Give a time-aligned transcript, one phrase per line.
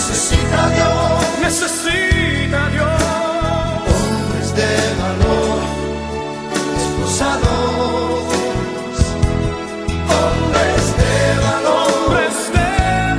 [0.00, 3.02] necesita Dios, necesita Dios.
[3.92, 4.72] hombres de
[5.02, 5.60] valor,
[6.78, 8.24] esforzados,
[10.16, 11.14] hombres de
[11.44, 12.68] valor, Hombres de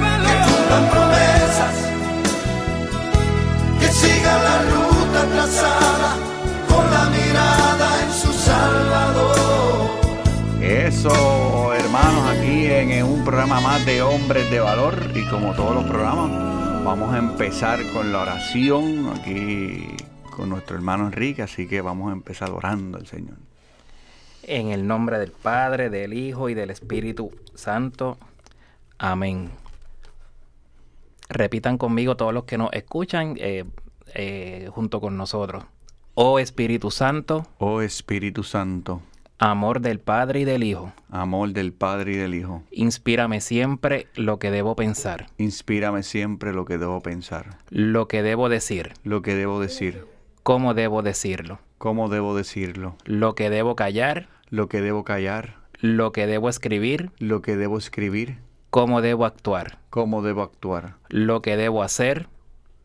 [0.01, 0.39] valor.
[0.47, 1.75] cumplan promesas,
[3.79, 6.11] que sigan la ruta trazada
[6.67, 9.89] con la mirada en su Salvador.
[10.61, 15.75] Eso, hermanos, aquí en, en un programa más de Hombres de Valor y como todos
[15.75, 16.50] los programas,
[16.83, 19.87] vamos a empezar con la oración aquí
[20.31, 23.37] con nuestro hermano Enrique, así que vamos a empezar orando al Señor.
[24.43, 28.17] En el nombre del Padre, del Hijo y del Espíritu Santo.
[28.97, 29.51] Amén.
[31.29, 33.65] Repitan conmigo todos los que nos escuchan eh,
[34.15, 35.63] eh, junto con nosotros.
[36.15, 39.01] Oh Espíritu Santo, Oh Espíritu Santo,
[39.41, 44.37] amor del Padre y del Hijo, amor del Padre y del Hijo, inspírame siempre lo
[44.37, 49.33] que debo pensar, inspírame siempre lo que debo pensar, lo que debo decir, lo que
[49.33, 50.05] debo decir,
[50.43, 56.11] cómo debo decirlo, cómo debo decirlo, lo que debo callar, lo que debo callar, lo
[56.11, 58.37] que debo escribir, lo que debo escribir,
[58.69, 62.27] cómo debo actuar, cómo debo actuar, lo que debo hacer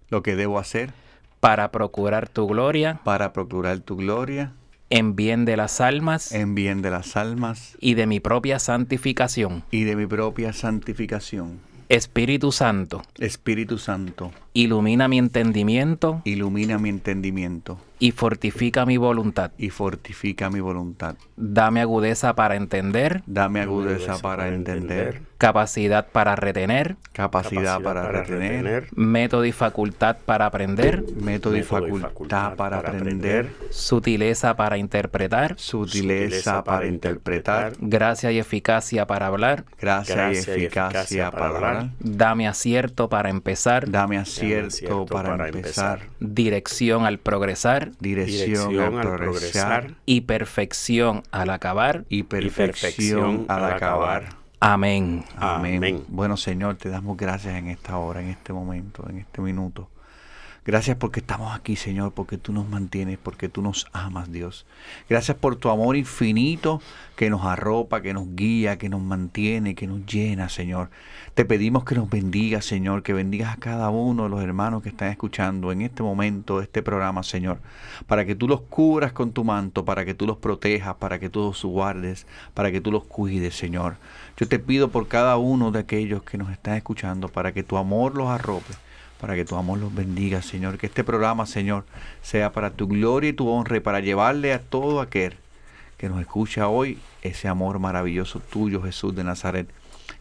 [0.08, 0.92] lo que debo hacer
[1.41, 4.52] para procurar tu gloria para procurar tu gloria
[4.91, 9.65] en bien de las almas en bien de las almas y de mi propia santificación.
[9.70, 11.61] y de mi propia santificación.
[11.89, 19.52] Espíritu Santo, Espíritu Santo, ilumina mi entendimiento ilumina mi entendimiento y fortifica mi voluntad.
[19.58, 21.16] y fortifica mi voluntad.
[21.36, 29.44] Dame agudeza para entender, Dame agudeza para entender, capacidad para retener, capacidad para retener, método
[29.44, 37.72] y facultad para aprender, método y facultad para aprender, sutileza para interpretar, sutileza para interpretar,
[37.80, 39.64] gracia y eficacia para hablar.
[39.80, 41.90] gracia y eficacia para hablar.
[42.00, 44.45] Dame acierto para empezar, Dame acierto
[45.08, 52.05] para empezar, dirección al progresar dirección al progresar y perfección al acabar.
[52.08, 54.36] y perfección al acabar.
[54.58, 55.24] Amén.
[55.36, 55.77] Amén.
[55.77, 56.05] Amén.
[56.08, 59.89] Bueno, Señor, te damos gracias en esta hora, en este momento, en este minuto.
[60.66, 64.66] Gracias porque estamos aquí, Señor, porque tú nos mantienes, porque tú nos amas, Dios.
[65.08, 66.82] Gracias por tu amor infinito
[67.14, 70.90] que nos arropa, que nos guía, que nos mantiene, que nos llena, Señor.
[71.34, 74.88] Te pedimos que nos bendigas, Señor, que bendigas a cada uno de los hermanos que
[74.88, 77.60] están escuchando en este momento este programa, Señor,
[78.08, 81.30] para que tú los cubras con tu manto, para que tú los protejas, para que
[81.30, 83.98] tú los guardes, para que tú los cuides, Señor.
[84.36, 87.77] Yo te pido por cada uno de aquellos que nos están escuchando, para que tu
[87.77, 88.74] amor los arrope,
[89.20, 90.78] para que tu amor los bendiga, Señor.
[90.78, 91.84] Que este programa, Señor,
[92.22, 95.34] sea para tu gloria y tu honra y para llevarle a todo aquel
[95.96, 99.68] que nos escucha hoy ese amor maravilloso tuyo, Jesús de Nazaret,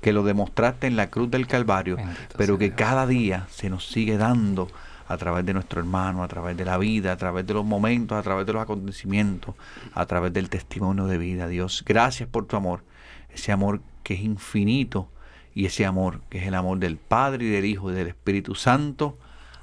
[0.02, 2.78] que lo demostraste en la cruz del Calvario, Bendito pero que Dios.
[2.78, 4.70] cada día se nos sigue dando
[5.08, 8.18] a través de nuestro hermano, a través de la vida, a través de los momentos,
[8.18, 9.56] a través de los acontecimientos,
[9.94, 11.48] a través del testimonio de vida.
[11.48, 12.84] Dios, gracias por tu amor,
[13.30, 15.10] ese amor que es infinito
[15.56, 18.54] y ese amor que es el amor del Padre y del Hijo y del Espíritu
[18.56, 19.18] Santo.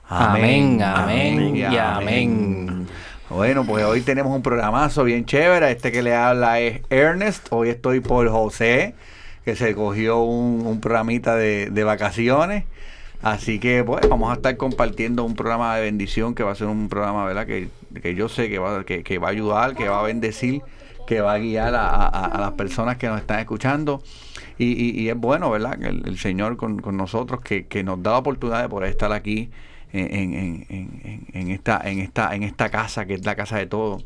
[0.08, 2.86] Amén, amén y amén.
[3.30, 5.70] Bueno, pues hoy tenemos un programazo bien chévere.
[5.70, 7.46] Este que le habla es Ernest.
[7.50, 8.94] Hoy estoy por José,
[9.44, 12.64] que se cogió un, un programita de, de vacaciones.
[13.22, 16.66] Así que, pues, vamos a estar compartiendo un programa de bendición que va a ser
[16.66, 17.46] un programa, ¿verdad?
[17.46, 17.68] Que,
[18.02, 20.60] que yo sé que va, que, que va a ayudar, que va a bendecir,
[21.06, 24.02] que va a guiar a, a- a las personas que nos están escuchando.
[24.64, 25.82] Y, es bueno, ¿verdad?
[25.82, 29.50] El, el Señor con, nosotros, que, nos da la oportunidad de poder estar aquí
[29.92, 34.04] en, esta, en, esta, casa, que es la casa de todos.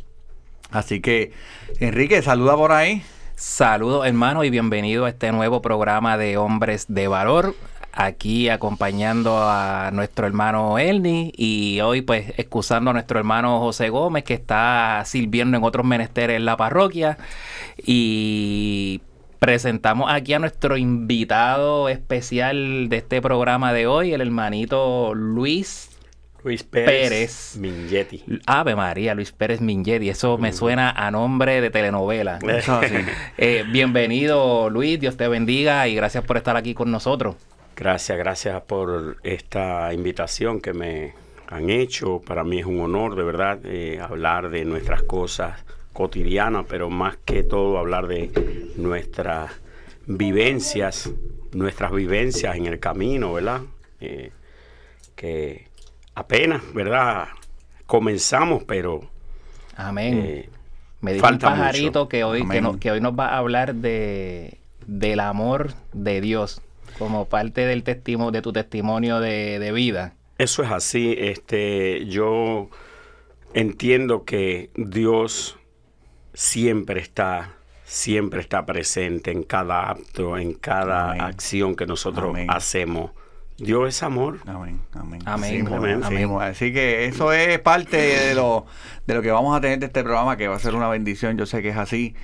[0.71, 1.33] Así que,
[1.79, 3.03] Enrique, saluda por ahí.
[3.37, 7.55] Saludos hermanos y bienvenido a este nuevo programa de Hombres de Valor.
[7.93, 14.25] Aquí acompañando a nuestro hermano Elni y hoy pues excusando a nuestro hermano José Gómez
[14.25, 17.19] que está sirviendo en otros menesteres en la parroquia.
[17.79, 19.03] Y
[19.39, 25.91] presentamos aquí a nuestro invitado especial de este programa de hoy, el hermanito Luis
[26.43, 27.57] Luis Pérez, Pérez.
[27.59, 28.25] Mingetti.
[28.47, 30.09] Ave María, Luis Pérez Mingetti.
[30.09, 32.39] Eso me suena a nombre de telenovela.
[32.49, 32.81] Eso.
[33.37, 37.35] Eh, bienvenido Luis, Dios te bendiga y gracias por estar aquí con nosotros.
[37.75, 41.15] Gracias, gracias por esta invitación que me
[41.49, 42.21] han hecho.
[42.21, 45.65] Para mí es un honor, de verdad, eh, hablar de nuestras cosas
[45.97, 48.31] cotidianas, pero más que todo hablar de
[48.77, 49.51] nuestras
[50.07, 51.11] vivencias,
[51.53, 53.63] nuestras vivencias en el camino, ¿verdad?
[54.01, 54.31] Eh,
[55.15, 55.69] que
[56.15, 57.29] apenas, ¿verdad?
[57.87, 59.01] Comenzamos, pero
[59.77, 60.23] Amén.
[60.25, 60.49] eh,
[61.01, 62.09] Me dijo un falta pajarito mucho.
[62.09, 62.63] que hoy, que, Amén.
[62.65, 66.61] no- que hoy nos va a hablar de, del amor de Dios.
[66.99, 70.15] como parte del testimonio, de tu testimonio de, de vida.
[70.39, 71.15] Eso es así.
[71.19, 72.71] Este, yo
[73.53, 75.59] entiendo que Dios
[76.37, 77.55] siempre está,
[77.85, 81.23] siempre está presente en cada acto, en cada Amén.
[81.23, 82.47] acción que nosotros Amén.
[82.51, 83.11] hacemos.
[83.59, 84.41] Dios es amor.
[84.47, 85.23] Amén, amén.
[85.25, 85.67] Amén,
[86.03, 86.75] Así amén.
[86.75, 88.67] que eso es parte de lo,
[89.07, 91.39] de lo que vamos a tener de este programa, que va a ser una bendición.
[91.39, 92.15] Yo sé que es así.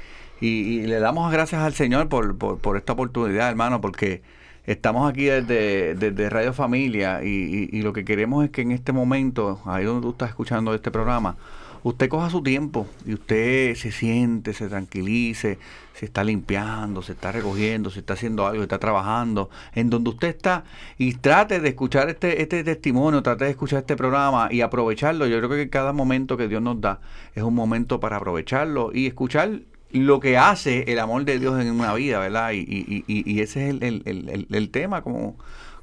[0.42, 0.48] Y,
[0.80, 4.20] y le damos gracias al Señor por, por, por esta oportunidad, hermano, porque
[4.66, 7.28] estamos aquí desde, desde Radio Familia y,
[7.72, 10.74] y- y lo que queremos es que en este momento, ahí donde tú estás escuchando
[10.74, 11.36] este programa,
[11.84, 15.58] usted coja su tiempo y usted se siente, se tranquilice,
[15.94, 20.10] se está limpiando, se está recogiendo, se está haciendo algo, se está trabajando, en donde
[20.10, 20.64] usted está
[20.98, 25.26] y trate de escuchar este, este testimonio, trate de escuchar este programa y aprovecharlo.
[25.26, 27.00] Yo creo que cada momento que Dios nos da
[27.34, 31.70] es un momento para aprovecharlo y escuchar lo que hace el amor de Dios en
[31.70, 32.52] una vida, ¿verdad?
[32.52, 35.36] Y, y- y- ese es el- el- el- el tema, como,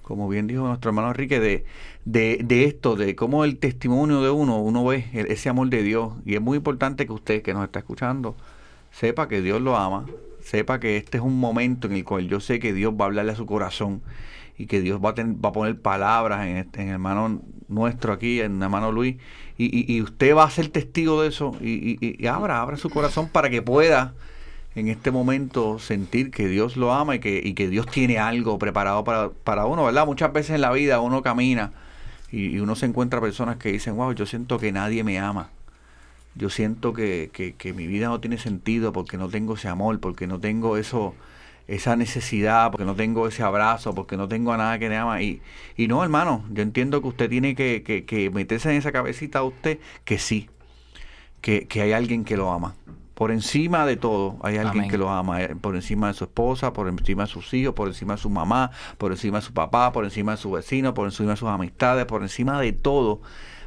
[0.09, 1.63] como bien dijo nuestro hermano Enrique, de,
[2.03, 6.13] de, de esto, de cómo el testimonio de uno, uno ve ese amor de Dios.
[6.25, 8.35] Y es muy importante que usted que nos está escuchando
[8.91, 10.05] sepa que Dios lo ama,
[10.41, 13.07] sepa que este es un momento en el cual yo sé que Dios va a
[13.07, 14.01] hablarle a su corazón
[14.57, 18.11] y que Dios va a, ten- va a poner palabras en, este- el hermano nuestro
[18.13, 19.17] aquí, en el hermano Luis,
[19.57, 23.49] y, usted va a ser testigo de eso y- y abra, abra su corazón para
[23.49, 24.15] que pueda
[24.79, 28.57] en este momento sentir que Dios lo ama y que, y que Dios tiene algo
[28.57, 30.05] preparado para, para uno, ¿verdad?
[30.05, 31.71] Muchas veces en la vida uno camina
[32.31, 35.49] y, uno se encuentra personas que dicen, wow, yo siento que nadie me ama.
[36.35, 39.99] Yo siento que, que, que mi vida no tiene sentido porque no tengo ese amor,
[39.99, 41.15] porque no tengo eso,
[41.67, 45.21] esa necesidad, porque no tengo ese abrazo, porque no tengo a nada que me ama.
[45.21, 45.41] Y,
[45.75, 49.39] y no, hermano, yo entiendo que usted tiene que, que, que meterse en esa cabecita
[49.39, 50.49] a usted que sí,
[51.41, 52.75] que, que hay alguien que lo ama.
[53.19, 54.89] Por encima de todo, hay alguien Amén.
[54.89, 55.43] que lo ama.
[55.43, 58.29] eh, Por encima de su esposa, por encima de sus hijos, por encima de su
[58.29, 61.49] mamá, por encima de su papá, por encima de su vecino, por encima de sus
[61.49, 63.19] amistades, por encima de todo.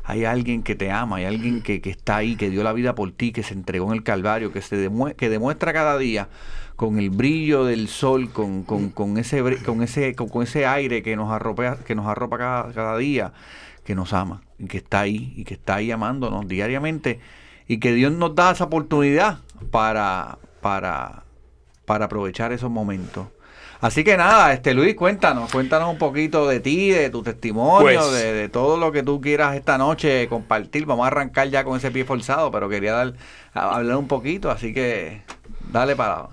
[0.05, 2.95] Hay alguien que te ama, hay alguien que, que está ahí, que dio la vida
[2.95, 6.31] por ti, que se entregó en el Calvario, que, se demue- que demuestra cada día
[6.77, 11.03] con el brillo del sol, con, con, con ese, con, ese, con, con ese aire
[11.03, 13.35] que nos arropa, que nos arropa cada, cada día,
[13.85, 17.21] que nos ama, y que está ahí, y que está ahí amándonos diariamente,
[17.69, 19.39] y que Dios nos da esa oportunidad
[19.71, 21.25] para, para,
[21.85, 23.27] para aprovechar esos momentos.
[23.81, 28.13] Así que nada, este Luis, cuéntanos, cuéntanos un poquito de ti, de tu testimonio, Pues-
[28.13, 30.87] de, de todo lo que tú quieras esta noche compartir.
[30.87, 33.15] Vamos a arrancar ya con ese pie forzado, pero quería dar,
[33.55, 35.23] hablar un poquito, así que
[35.73, 36.29] dale para.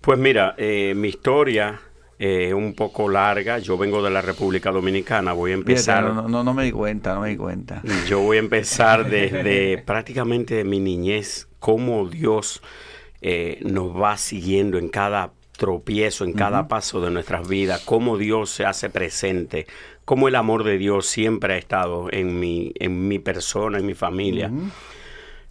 [0.00, 1.80] Pues mira, eh, mi historia
[2.22, 3.58] eh, un poco larga.
[3.60, 5.32] Yo vengo de la República Dominicana.
[5.32, 6.04] Voy a empezar.
[6.04, 7.82] no, no, no me di cuenta, no me di cuenta.
[8.06, 12.62] Yo voy a empezar desde prácticamente de mi niñez, cómo Dios
[13.22, 18.50] eh, nos va siguiendo en cada tropiezo, en cada paso de nuestras vidas, cómo Dios
[18.50, 19.66] se hace presente,
[20.04, 23.94] cómo el amor de Dios siempre ha estado en mi, en mi persona, en mi
[23.94, 24.50] familia.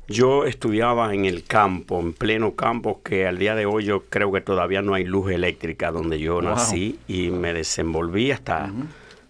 [0.10, 4.32] Yo estudiaba en el campo, en pleno campo, que al día de hoy yo creo
[4.32, 6.42] que todavía no hay luz eléctrica donde yo Wow.
[6.42, 8.72] nací y me desenvolví hasta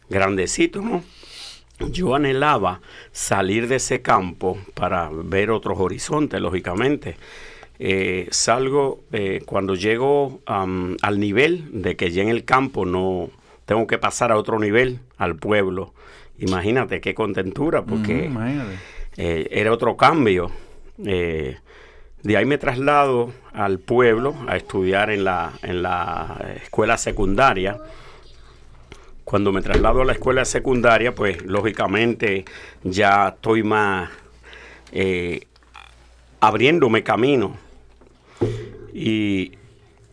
[0.09, 1.03] grandecito, ¿no?
[1.91, 2.79] Yo anhelaba
[3.11, 7.17] salir de ese campo para ver otros horizontes, lógicamente.
[7.77, 13.29] Eh, salgo eh, cuando llego am, al nivel de que ya en el campo no
[13.65, 15.93] tengo que pasar a otro nivel, al pueblo.
[16.39, 18.29] Imagínate qué contentura, porque
[19.17, 20.51] eh, era otro cambio.
[21.05, 21.57] Eh,
[22.23, 27.77] de ahí me traslado al pueblo a estudiar en la, en la escuela secundaria.
[29.23, 32.45] Cuando me traslado a la escuela secundaria, pues lógicamente
[32.83, 34.09] ya estoy más
[34.91, 35.47] eh,
[36.41, 37.55] abriéndome camino.
[38.93, 39.53] Y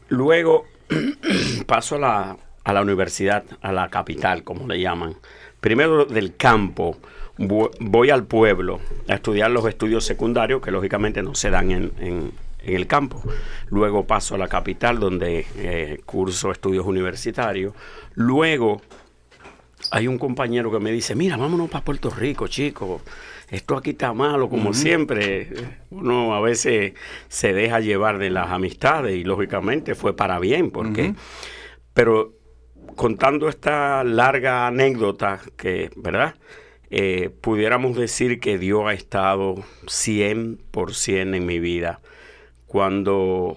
[0.09, 0.67] luego
[1.67, 5.17] paso a la, a la universidad, a la capital, como le llaman.
[5.61, 6.97] Primero del campo,
[7.39, 12.33] voy al pueblo a estudiar los estudios secundarios, que lógicamente no se dan en, en-
[12.63, 13.23] en el campo.
[13.71, 17.75] Luego paso a la capital, donde eh, curso estudios universitarios.
[18.15, 18.81] Luego
[19.93, 23.03] hay un compañero que me dice, mira, vámonos para Puerto Rico, chicos.
[23.49, 25.49] Esto aquí está malo, como siempre.
[25.91, 26.95] Uno a veces
[27.29, 31.15] se deja llevar de las amistades y lógicamente fue para bien, porque...
[31.95, 32.33] Pero
[32.97, 36.35] contando esta larga anécdota que, ¿verdad?
[36.91, 42.01] Eh, pudiéramos decir que Dios ha estado 100% en mi vida.
[42.67, 43.55] Cuando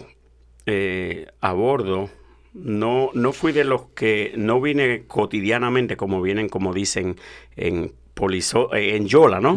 [0.66, 2.10] eh, abordo,
[2.54, 7.18] no, no fui de los que, no vine cotidianamente como vienen, como dicen
[7.56, 9.56] en, Polizo- eh, en Yola, ¿no?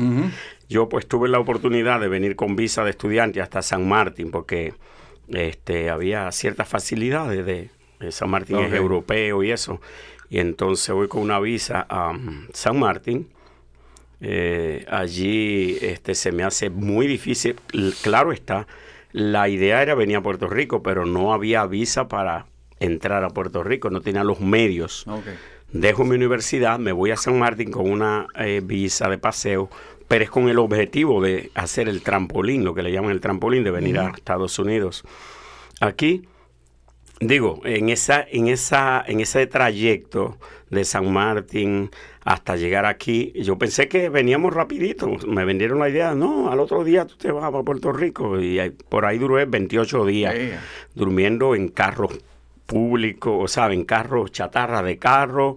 [0.69, 4.73] Yo pues tuve la oportunidad de venir con visa de estudiante hasta San Martín porque
[5.29, 7.71] este, había ciertas facilidades de
[8.11, 9.81] San Martín es europeo y eso.
[10.31, 13.29] Y entonces voy con una visa a um, San Martín.
[14.25, 17.57] Eh, allí este, se me hace muy difícil.
[18.02, 18.69] Claro está,
[19.11, 22.47] la idea era venir a Puerto Rico, pero no había visa para
[22.79, 25.05] entrar a Puerto Rico, no tenía los medios.
[25.73, 29.69] Dejo mi universidad, me voy a San Martín con una eh, visa de paseo,
[30.07, 33.64] pero es con el objetivo de hacer el trampolín, lo que le llaman el trampolín,
[33.64, 35.02] de venir a Estados Unidos.
[35.81, 36.29] Aquí,
[37.21, 40.37] digo, en esa, en esa, en ese trayecto
[40.71, 41.91] de San Martín
[42.25, 45.09] hasta llegar aquí, yo pensé que veníamos rapidito.
[45.26, 48.41] Me vendieron la idea, no, al otro día tú te vas a Puerto Rico.
[48.41, 50.35] Y por ahí duré 28 días
[50.95, 52.19] durmiendo en carros
[52.67, 55.57] públicos, o sea, en carros, chatarra de carro,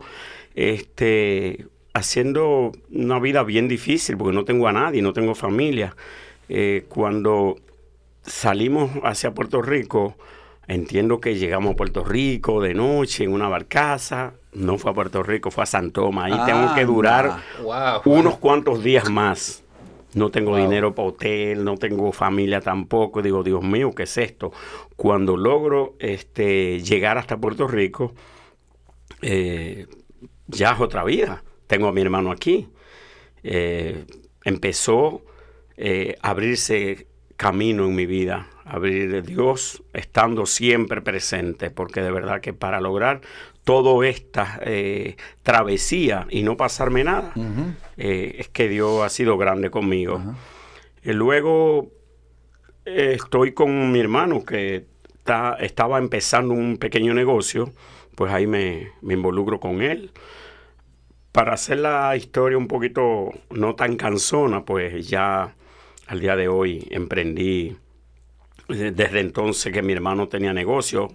[0.56, 5.96] este, haciendo una vida bien difícil porque no tengo a nadie, no tengo familia.
[6.50, 7.58] Eh, cuando
[8.24, 10.16] salimos hacia Puerto Rico,
[10.68, 15.24] entiendo que llegamos a Puerto Rico de noche en una barcaza, no fue a Puerto
[15.24, 18.02] Rico, fue a San Tomás, ahí tengo que durar Wow.
[18.06, 19.64] unos cuantos días más.
[20.14, 20.62] No tengo Wow.
[20.62, 23.22] dinero para hotel, no tengo familia tampoco.
[23.22, 24.54] Digo, Dios mío, ¿qué es esto?
[24.96, 28.14] Cuando logro este, llegar hasta Puerto Rico,
[29.22, 29.88] eh,
[30.48, 31.44] ya es otra vida.
[31.68, 32.70] Tengo a mi hermano aquí.
[33.44, 34.06] Eh,
[34.44, 35.22] empezó
[35.78, 42.42] eh, a abrirse camino en mi vida, abrir Dios estando siempre presente, porque de verdad
[42.42, 43.22] que para lograr
[43.64, 47.32] toda esta eh, travesía y no pasarme nada,
[47.98, 50.22] eh, es que Dios ha sido grande conmigo.
[51.04, 51.92] Y luego
[52.86, 54.86] eh, estoy con mi hermano que
[55.18, 57.72] está- estaba empezando un pequeño negocio,
[58.16, 60.12] pues ahí me, me involucro con él.
[61.32, 65.54] Para hacer la historia un poquito no tan cansona, pues ya
[66.08, 67.76] al día de hoy emprendí,
[68.70, 71.10] eh, desde entonces que mi hermano tenía negocio,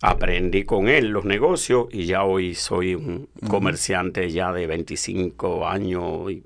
[0.00, 6.30] aprendí con él los negocios y ya hoy soy un comerciante ya de 25 años
[6.30, 6.44] y-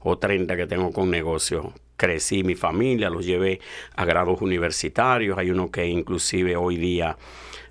[0.00, 1.72] o 30 que tengo con negocio.
[1.96, 3.60] Crecí mi familia, los llevé
[3.96, 5.36] a grados universitarios.
[5.36, 7.18] Hay uno que inclusive hoy día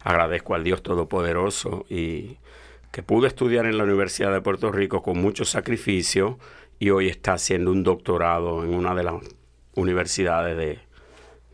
[0.03, 2.37] agradezco al Dios Todopoderoso y
[2.91, 6.37] que pude estudiar en la Universidad de Puerto Rico con mucho sacrificio
[6.79, 9.15] y hoy está haciendo un doctorado en una de las
[9.77, 10.79] universidades de,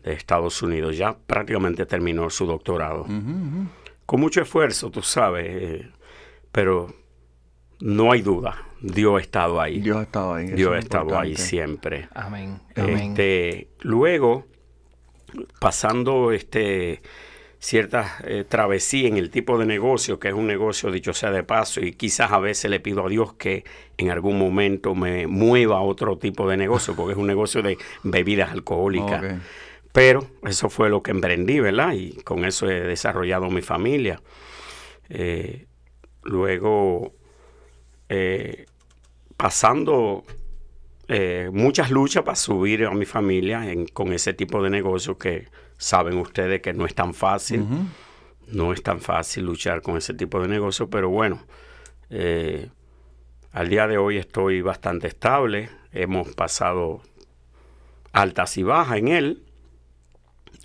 [0.04, 0.98] de Estados Unidos.
[0.98, 3.06] Ya prácticamente terminó su doctorado.
[4.06, 5.92] Con mucho esfuerzo, tú sabes, eh,
[6.52, 6.94] pero
[7.80, 9.80] no hay duda, Dios ha estado ahí.
[9.80, 10.48] Dios ha estado ahí.
[10.48, 12.10] Dios ha ahí siempre.
[12.14, 12.60] Amén.
[12.76, 13.12] Amén.
[13.12, 14.46] Este, luego,
[15.60, 17.02] pasando este,
[17.64, 21.44] ciertas eh, travesías en el tipo de negocio, que es un negocio dicho sea de
[21.44, 23.64] paso, y quizás a veces le pido a Dios que
[23.98, 27.78] en algún momento me mueva a otro tipo de negocio, porque es un negocio de
[28.04, 29.40] bebidas alcohólicas.
[29.94, 31.94] Pero eso fue lo que emprendí, ¿verdad?
[31.94, 34.22] Y con eso he desarrollado mi familia.
[35.08, 35.68] Eh,
[36.24, 37.14] luego,
[38.10, 38.66] eh,
[39.38, 40.26] pasando
[41.08, 45.48] eh, muchas luchas para subir a mi familia en- con ese tipo de negocio que
[45.78, 47.66] saben ustedes que no es tan fácil.
[48.48, 51.42] No es tan fácil luchar con ese tipo de negocio, pero bueno,
[52.10, 52.70] eh,
[53.52, 55.70] al día de hoy estoy bastante estable.
[55.92, 57.02] Hemos pasado
[58.12, 59.44] altas y bajas en él.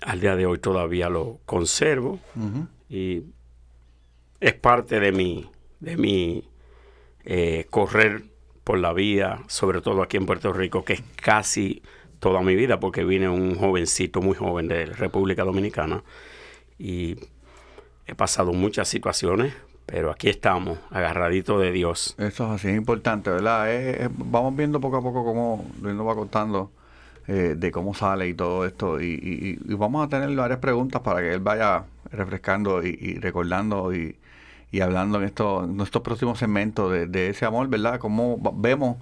[0.01, 2.19] Al día de hoy todavía lo conservo
[2.89, 3.23] y
[4.39, 6.47] es parte de mi, de mi
[7.25, 8.23] eh, correr
[8.69, 11.81] por la vida, sobre todo aquí en Puerto Rico, que es casi
[12.19, 16.03] toda mi vida, porque vine un jovencito, muy joven de República Dominicana
[16.77, 17.15] y
[18.05, 19.55] he pasado muchas situaciones,
[19.87, 22.13] pero aquí estamos, agarraditos de Dios.
[22.19, 24.11] Eso es así, es importante, ¿verdad?
[24.15, 26.71] Vamos viendo poco a poco cómo Luis nos va contando
[27.27, 29.01] eh, de cómo sale y todo esto.
[29.01, 33.17] Y, y- y vamos a tener varias preguntas para que él vaya refrescando y, y
[33.17, 34.15] recordando y,
[34.71, 37.99] y hablando en, esto, en estos próximos segmentos de, de ese amor, ¿verdad?
[37.99, 38.97] Cómo vemos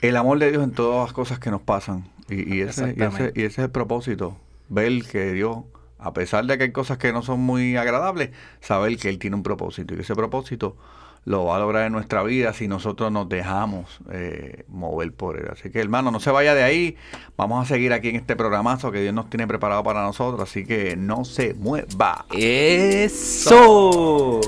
[0.00, 2.04] el amor de Dios en todas las cosas que nos pasan.
[2.28, 4.36] Y, y ese, y, ese, y ese es el propósito,
[4.68, 5.58] ver que Dios,
[5.98, 9.36] a pesar de que hay cosas que no son muy agradables, saber que Él tiene
[9.36, 10.76] un propósito y que ese propósito
[11.24, 15.48] lo va a lograr en nuestra vida si nosotros nos dejamos eh, mover por Él.
[15.52, 16.96] Así que hermano, no se vaya de ahí,
[17.36, 20.64] vamos a seguir aquí en este programazo que Dios nos tiene preparado para nosotros, así
[20.64, 22.26] que no se mueva.
[22.36, 24.40] Eso.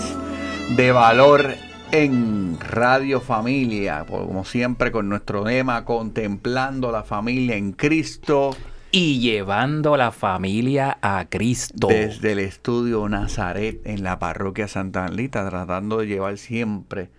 [0.76, 1.54] de valor
[1.92, 8.56] en Radio Familia, como siempre con nuestro lema, contemplando la familia en Cristo,
[8.90, 11.86] Y llevando la familia a Cristo.
[11.88, 17.10] desde el estudio Nazaret en la parroquia Santa Anlita, tratando de llevar siempre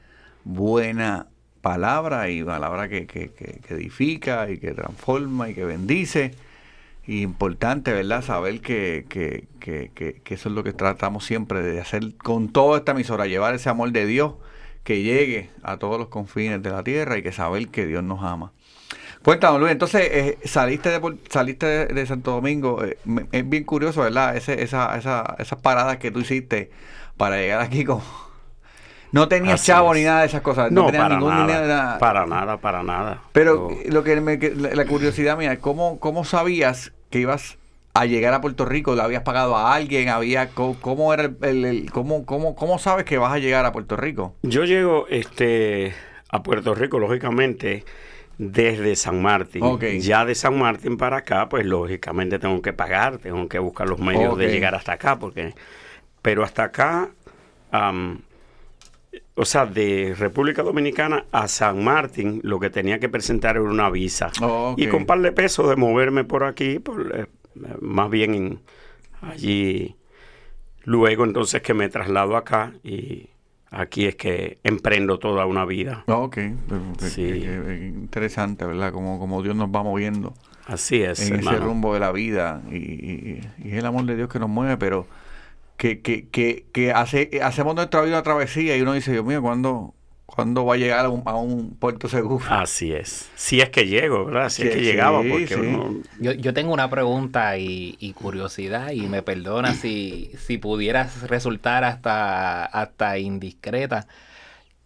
[0.43, 1.27] buena
[1.61, 6.33] palabra y palabra que, que- que- que edifica y que transforma y que bendice.
[7.11, 8.21] Importante, ¿verdad?
[8.21, 12.91] Saber que, que- que- eso es lo que tratamos siempre de hacer con toda esta
[12.91, 14.35] emisora, llevar ese amor de Dios
[14.83, 18.23] que llegue a todos los confines de la tierra y que saber que Dios nos
[18.23, 18.51] ama.
[19.23, 23.63] Cuéntanos, Luis, entonces eh, saliste de saliste de, de Santo Domingo, eh, me- es bien
[23.63, 24.37] curioso, ¿verdad?
[24.37, 26.69] Ese, esa, esa, esas paradas que tú hiciste
[27.17, 28.03] para llegar aquí como...
[29.11, 29.99] No tenías Así chavo es.
[29.99, 31.97] ni nada de esas cosas, no, No, tenías para ningún nada, dinero, nada.
[31.97, 33.23] para nada, para nada.
[33.31, 37.57] Pero lo que me, la curiosidad mía, ¿cómo, ¿cómo sabías que ibas
[37.93, 38.95] a llegar a Puerto Rico?
[38.95, 40.09] ¿Lo habías pagado a alguien?
[40.09, 43.71] ¿Había cómo era el, el- el- cómo, cómo, cómo sabes que vas a llegar a
[43.71, 44.35] Puerto Rico?
[44.43, 45.93] Yo llego este,
[46.29, 47.83] a Puerto Rico, lógicamente,
[48.37, 49.63] desde San Martín.
[49.99, 53.99] Ya de San Martín para acá, pues lógicamente tengo que pagar, tengo que buscar los
[53.99, 55.53] medios de llegar hasta acá, porque...
[56.21, 57.09] Pero hasta acá,
[59.35, 63.89] o sea, de República Dominicana a San Martín, lo que tenía que presentar era una
[63.89, 64.31] visa.
[64.41, 64.75] Oh.
[64.77, 67.25] Y con par de pesos de moverme por aquí, por, eh,
[67.81, 68.59] más bien en-
[69.21, 69.95] allí
[70.85, 73.27] Luego entonces que me traslado acá y
[73.69, 76.03] aquí es que emprendo toda una vida.
[76.07, 76.53] Ah, Ok, eh,
[76.99, 77.23] Sí.
[77.25, 78.91] eh, eh, interesante, ¿verdad?
[78.91, 80.33] Como, como Dios nos va moviendo
[80.65, 84.15] Así es, en ese rumbo de la vida y, y- y es el amor de
[84.15, 85.05] Dios que nos mueve, pero
[85.79, 89.41] que, que, que, que hace, hacemos nuestra vida una travesía y uno dice, Dios mío,
[89.41, 89.95] ¿cuándo,
[90.27, 92.45] ¿cuándo va a llegar a un, a un puerto seguro?
[92.49, 93.29] Así es.
[93.35, 94.49] Si es que llego, ¿verdad?
[94.49, 95.61] Si es Sí, que llegaba, porque sí.
[95.61, 101.21] uno- Yo, yo tengo una pregunta y, y curiosidad y me perdona si, si pudieras
[101.23, 104.07] resultar hasta, hasta indiscreta.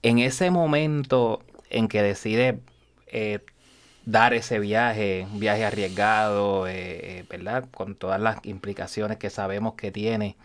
[0.03, 2.55] En ese momento en que decides
[3.07, 3.39] eh,
[4.05, 7.65] dar ese viaje, un viaje arriesgado, eh, eh, ¿verdad?
[7.71, 10.37] Con todas las implicaciones que sabemos que tiene,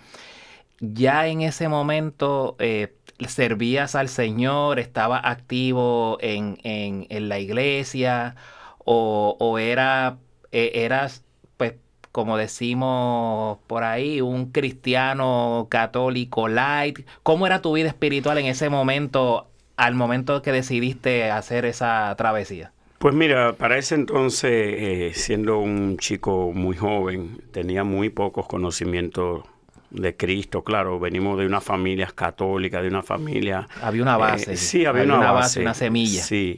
[0.81, 2.95] ya en ese momento eh,
[3.29, 8.37] servías al Señor, estaba activo en, en- en la iglesia
[8.85, 10.19] o, o era,
[10.53, 11.25] eh, eras,
[11.57, 11.75] pues,
[12.13, 17.01] como decimos por ahí, un cristiano católico light.
[17.23, 22.73] ¿Cómo era tu vida espiritual en ese momento, al momento que decidiste hacer esa travesía?
[22.99, 29.45] Pues mira, para ese entonces, eh, siendo un chico muy joven, tenía muy pocos conocimientos
[29.91, 30.63] de Cristo.
[30.63, 33.69] Claro, venimos de una familia católica, de una familia...
[33.83, 34.53] Había una base.
[34.53, 36.23] Eh, sí, había, una, base, una semilla.
[36.23, 36.57] Sí,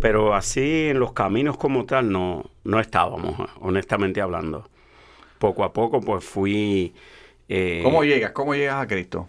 [0.00, 4.68] pero así en los caminos como tal no, no estábamos, honestamente hablando.
[5.38, 6.92] Poco a poco pues fui...
[7.48, 8.32] eh, ¿Cómo llegas?
[8.32, 9.28] ¿Cómo llegas a Cristo?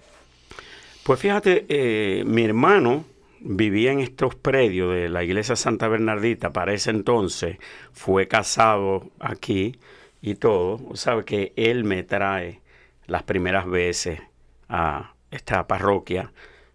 [1.03, 3.03] pues fíjate, eh, mi hermano
[3.41, 6.53] vivía en estos predios de la iglesia Santa Bernardita.
[6.53, 7.57] Para ese entonces
[7.91, 9.75] fue casado aquí
[10.21, 10.79] y todo.
[10.89, 12.62] O sea que él me trae
[13.07, 14.19] las primeras veces
[14.69, 16.31] a esta parroquia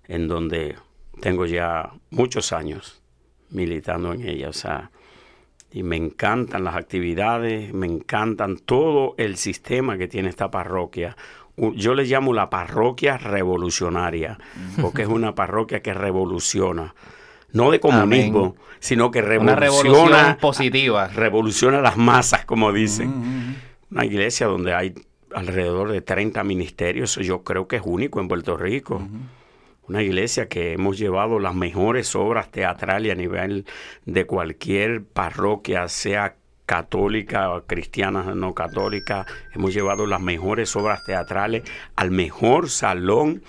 [0.06, 0.76] en donde
[1.20, 3.02] tengo ya muchos años
[3.50, 4.48] militando en ella.
[4.48, 4.90] O sea,
[5.72, 11.16] y me encantan las actividades, me encantan todo el sistema que tiene esta parroquia.
[11.56, 14.38] Yo le llamo la parroquia revolucionaria,
[14.80, 16.94] porque es una parroquia que revoluciona.
[17.50, 18.54] No de comunismo, Amén.
[18.78, 21.08] sino que Una revolución revoluciona, positiva.
[21.08, 23.56] revoluciona las masas, como dicen.
[23.90, 24.94] Una iglesia donde hay
[25.34, 29.02] alrededor de 30 ministerios, yo creo que es único en Puerto Rico.
[29.88, 33.64] Una iglesia que hemos llevado las mejores obras teatrales a nivel
[34.04, 36.36] de cualquier parroquia, sea
[36.66, 39.24] católica o cristiana no católica.
[39.54, 41.62] Hemos llevado las mejores obras teatrales
[41.96, 43.42] al mejor salón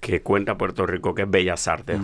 [0.00, 2.00] que cuenta Puerto Rico, que es Bellas Artes.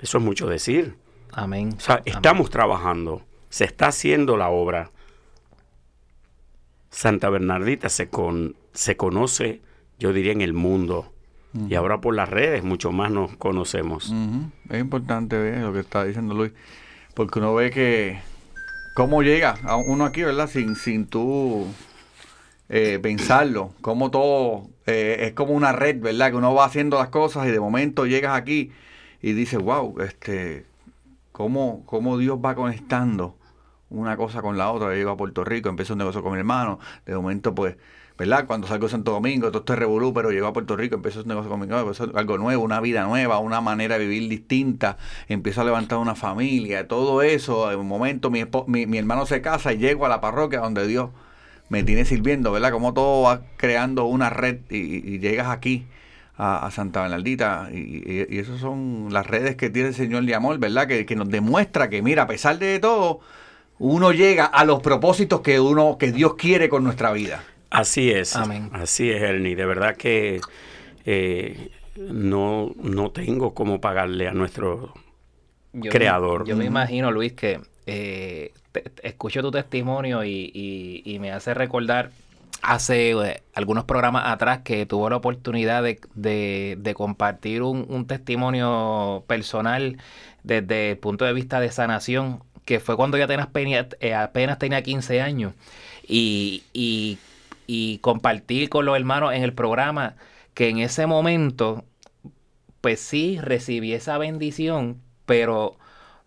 [0.00, 0.94] Eso es mucho decir.
[1.32, 1.74] Amén.
[1.76, 2.04] O sea, Amén.
[2.06, 4.92] estamos trabajando, se está haciendo la obra.
[6.98, 9.60] Santa Bernardita se, con, se conoce
[10.00, 11.12] yo diría en el mundo.
[11.68, 14.12] Y ahora por las redes mucho más nos conocemos.
[14.68, 16.52] Es importante ver lo que está diciendo Luis,
[17.14, 18.18] porque uno ve que
[18.96, 20.48] cómo llega a uno aquí, ¿verdad?
[20.48, 21.68] Sin, sin tú
[22.68, 26.32] eh, pensarlo, cómo todo eh, es como una red, ¿verdad?
[26.32, 28.72] Que uno va haciendo las cosas y de momento llegas aquí
[29.22, 30.66] y dices, wow, este,
[31.30, 33.37] cómo, cómo Dios va conectando
[33.90, 34.94] una cosa con la otra.
[34.94, 37.76] Llego a Puerto Rico, empiezo un negocio con mi hermano, de momento pues,
[38.18, 38.46] ¿verdad?
[38.46, 41.20] Cuando salgo de Santo Domingo, todo esto es revolú, pero llego a Puerto Rico, empiezo
[41.22, 44.98] un negocio con mi hermano, algo nuevo, una vida nueva, una manera de vivir distinta,
[45.28, 49.40] empiezo a levantar una familia, todo eso, en un momento mi, mi, mi hermano se
[49.40, 51.10] casa y llego a la parroquia donde Dios
[51.68, 52.72] me tiene sirviendo, ¿verdad?
[52.72, 54.76] Como todo va creando una red y,
[55.14, 55.86] y- llegas aquí
[56.36, 60.24] a, a Santa Bernardita y, y, y esas son las redes que tiene el Señor
[60.24, 60.86] de amor, ¿verdad?
[60.86, 63.20] Que, que nos demuestra que, mira, a pesar de todo,
[63.78, 67.44] uno llega a los propósitos que uno, que Dios quiere con nuestra vida.
[67.70, 68.34] Así es.
[68.36, 68.70] Amén.
[68.72, 69.54] Así es, Ernie.
[69.56, 70.40] De verdad que
[71.04, 74.94] eh, no, no tengo cómo pagarle a nuestro
[75.72, 76.42] Yo creador.
[76.42, 81.18] Me, yo me imagino, Luis, que eh, te- te- escucho tu testimonio y, y- y
[81.18, 82.10] me hace recordar
[82.62, 88.06] hace eh, algunos programas atrás que tuve la oportunidad de, de- de compartir un, un
[88.06, 89.98] testimonio personal
[90.42, 94.82] desde el punto de vista de sanación, que fue cuando yo apenas, eh, apenas tenía
[94.82, 95.54] 15 años.
[96.06, 100.16] Y, y, compartir con los hermanos en el programa
[100.54, 101.84] que en ese momento
[102.82, 105.78] pues sí, recibí esa bendición, pero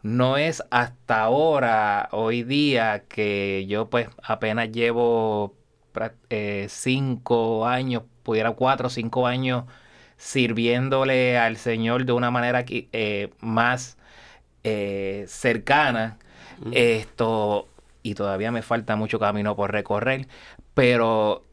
[0.03, 5.55] no es hasta ahora, hoy día, que yo pues apenas llevo
[6.29, 9.65] eh, cinco años, pudiera cuatro o cinco años
[10.17, 13.97] sirviéndole al Señor de una manera eh, más
[14.63, 16.17] eh, cercana.
[16.71, 17.67] Esto,
[18.03, 20.27] y todavía me falta mucho camino por recorrer,
[20.73, 21.45] pero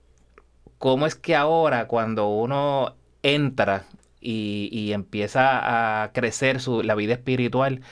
[0.78, 3.86] ¿cómo es que ahora cuando uno entra
[4.20, 7.82] y, y empieza a crecer su, la vida espiritual,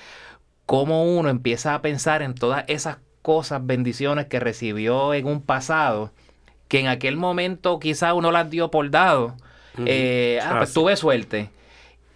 [0.67, 6.13] cómo uno empieza a pensar en todas esas cosas, bendiciones que recibió en un pasado,
[6.69, 9.37] que en aquel momento quizá uno las dio por dado.
[9.85, 10.75] Eh, ah, pues Así.
[10.75, 11.51] tuve suerte.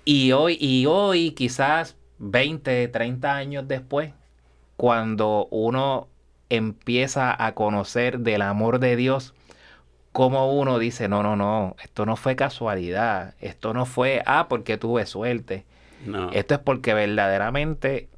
[0.04, 4.12] Y hoy, y hoy, quizás 20, 30 años después,
[4.81, 6.09] cuando uno
[6.49, 9.35] empieza a conocer del amor de Dios,
[10.11, 14.79] como uno dice, no, no, no, esto no fue casualidad, esto no fue, ah, porque
[14.79, 15.66] tuve suerte.
[16.07, 16.31] No.
[16.31, 18.09] Esto es porque verdaderamente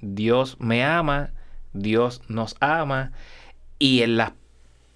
[0.00, 1.30] Dios me ama,
[1.72, 3.10] Dios nos ama
[3.80, 4.30] y en las,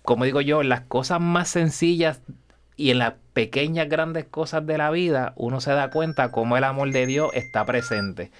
[0.02, 2.22] como digo yo, en las cosas más sencillas
[2.76, 6.62] y en las pequeñas grandes cosas de la vida, uno se da cuenta cómo el
[6.62, 8.30] amor de Dios está presente.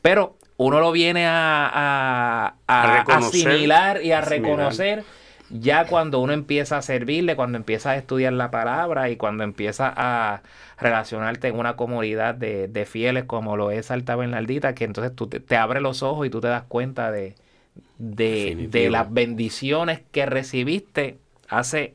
[0.00, 5.04] Pero uno lo viene a, a- a asimilar y a reconocer
[5.50, 9.92] ya cuando uno empieza a servirle, cuando empieza a estudiar la palabra y cuando empieza
[9.94, 10.42] a
[10.78, 15.26] relacionarte en una comunidad de, de fieles como lo es Alta Bernardita, que entonces tú
[15.28, 17.34] te, te abre los ojos y tú te das cuenta de,
[17.98, 21.94] de, de las bendiciones que recibiste hace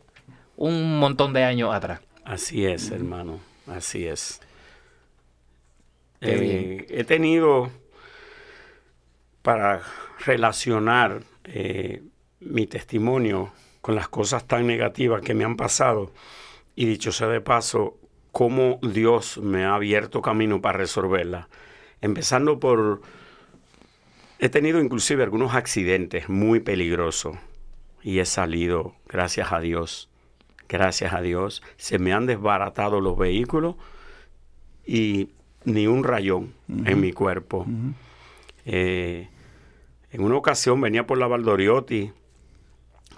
[0.55, 2.01] un montón de años atrás.
[2.25, 3.39] Así es, hermano.
[3.67, 4.39] Así es.
[6.21, 7.69] Eh, he tenido
[9.47, 9.81] para
[10.25, 12.03] relacionar eh,
[12.41, 16.11] mi testimonio con las cosas tan negativas que me han pasado
[16.75, 17.97] y dicho sea de paso,
[18.33, 21.47] cómo Dios me ha abierto camino para resolverlas.
[22.01, 23.01] Empezando por,
[24.39, 27.37] he tenido inclusive algunos accidentes muy peligrosos
[28.03, 30.09] y he salido, gracias a Dios,
[30.67, 33.75] gracias a Dios, se me han desbaratado los vehículos
[34.85, 35.29] y
[35.63, 37.65] ni un rayón en mi cuerpo.
[38.65, 39.29] Eh,
[40.11, 42.11] en una ocasión venía por la Valdoriotti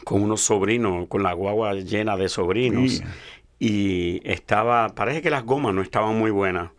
[0.04, 2.98] con unos sobrinos, con la guagua llena de sobrinos.
[2.98, 3.04] Sí.
[3.60, 6.72] Y estaba, parece que las gomas no estaban muy buenas.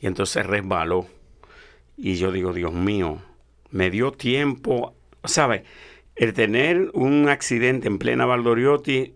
[0.00, 1.06] Y entonces resbaló.
[1.96, 3.18] Y yo digo, Dios mío,
[3.70, 4.94] me dio tiempo,
[5.24, 5.62] ¿sabes?
[6.14, 9.14] El tener un accidente en plena Valdoriotti,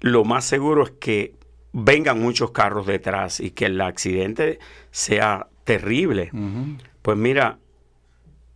[0.00, 1.34] lo más seguro es que
[1.72, 4.58] vengan muchos carros detrás y que el accidente
[4.90, 6.30] sea terrible.
[7.02, 7.58] Pues mira,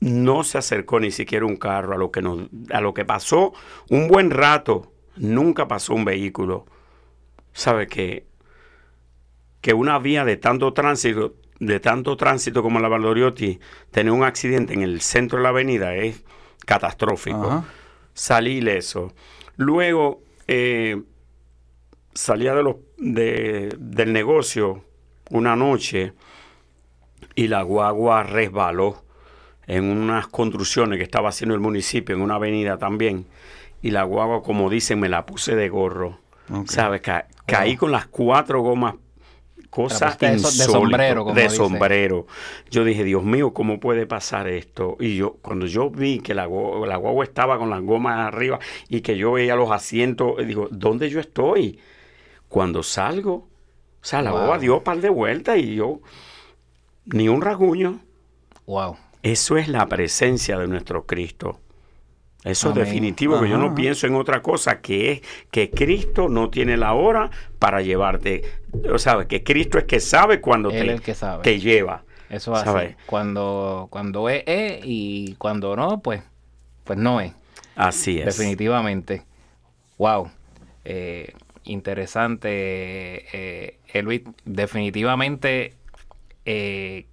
[0.01, 3.53] no se acercó ni siquiera un carro a lo que nos, a lo que pasó
[3.89, 4.93] un buen rato.
[5.17, 6.67] Nunca pasó un vehículo.
[7.53, 8.27] Sabe que
[9.61, 13.61] que una vía de tanto tránsito, de tanto tránsito como la Valdoriotti,
[13.91, 16.25] tener un accidente en el centro de la avenida es
[16.65, 17.45] catastrófico.
[17.45, 17.65] Ajá.
[18.15, 19.13] Salí ileso.
[19.57, 21.03] Luego eh,
[22.15, 24.83] salía de los, de- del negocio
[25.29, 26.15] una noche
[27.35, 29.05] y la guagua resbaló
[29.77, 33.27] en unas construcciones que estaba haciendo el municipio, en una avenida también.
[33.83, 36.19] Y la guagua, como dicen, me la puse de gorro.
[36.67, 37.01] ¿Sabes?
[37.01, 38.97] Ca- Caí con las cuatro gomas
[39.71, 41.55] cosas pues, de sombrero, como de dice.
[41.57, 42.27] sombrero.
[42.71, 44.97] Yo dije, Dios mío, ¿cómo puede pasar esto?
[44.99, 49.01] Y yo, cuando yo vi que la, la guagua estaba con las gomas arriba y
[49.03, 51.79] que yo veía los asientos, digo, ¿dónde yo estoy?
[52.49, 53.49] Cuando salgo, o
[54.05, 54.39] sea, la Wow.
[54.41, 56.01] guagua dio un par de vueltas y yo,
[57.05, 58.01] ni un rasguño.
[58.67, 58.97] Wow.
[59.23, 61.61] Eso es la presencia de nuestro Cristo.
[62.43, 62.83] Eso Amén.
[62.83, 66.79] es definitivo, que yo no pienso en otra cosa, que es que Cristo no tiene
[66.79, 68.43] la hora para llevarte.
[68.91, 71.43] O sea, que Cristo es que sabe cuando Él te, el que sabe.
[71.43, 72.05] te lleva.
[72.31, 72.67] Eso es así.
[72.67, 72.97] ¿Sabes?
[73.05, 76.23] Cuando, cuando es, es y cuando no, pues,
[76.85, 77.33] pues no es.
[77.77, 78.25] Así es.
[78.25, 79.25] Definitivamente.
[79.99, 80.31] Wow.
[80.85, 82.49] Eh, interesante,
[83.33, 84.23] eh, Elvis.
[84.45, 85.75] Definitivamente,
[86.47, 87.07] eh,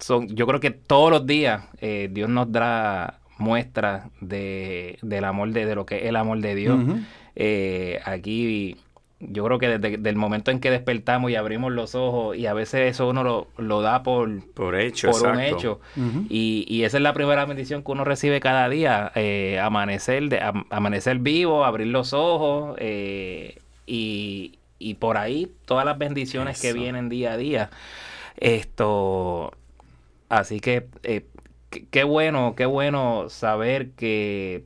[0.00, 5.50] son, yo creo que todos los días eh, Dios nos da muestras de, del amor
[5.50, 6.78] de, de lo que es el amor de Dios.
[7.36, 8.76] Eh, aquí
[9.20, 12.54] yo creo que desde el momento en que despertamos y abrimos los ojos y a
[12.54, 15.80] veces eso uno lo, lo da por, Por hecho, por un hecho.
[16.28, 20.40] Y, y esa es la primera bendición que uno recibe cada día, eh, amanecer, de,
[20.40, 26.72] am- amanecer vivo, abrir los ojos eh, y, y por ahí todas las bendiciones que
[26.72, 27.70] vienen día a día.
[28.38, 29.52] Esto,
[30.30, 31.26] así que eh,
[31.90, 34.64] qué- bueno, qué bueno saber que,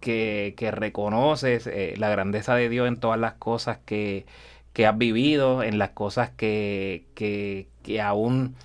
[0.00, 4.26] que, reconoces eh, la grandeza de Dios en todas las cosas que,
[4.74, 8.56] que has vivido, en las cosas que, que, que aún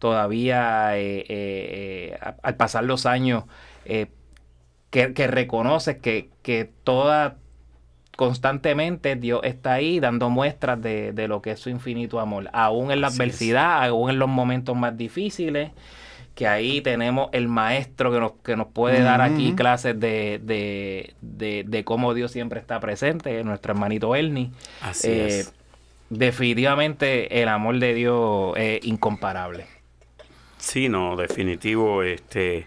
[0.00, 3.44] todavía eh, al pasar los años,
[4.90, 7.38] que, reconoces que toda
[8.16, 12.90] constantemente Dios está ahí dando muestras de, de lo que es su infinito amor, aún
[12.90, 13.38] en la Así es.
[13.38, 15.72] adversidad, aún en los momentos más difíciles,
[16.34, 21.14] que ahí tenemos el maestro que nos, que nos puede dar aquí clases de, de,
[21.20, 24.50] de, de cómo Dios siempre está presente, nuestro hermanito Ernie.
[24.80, 25.54] Así Eh, es.
[26.10, 29.66] Definitivamente el amor de Dios es incomparable.
[30.58, 32.02] Sí, no, definitivo.
[32.02, 32.66] Este,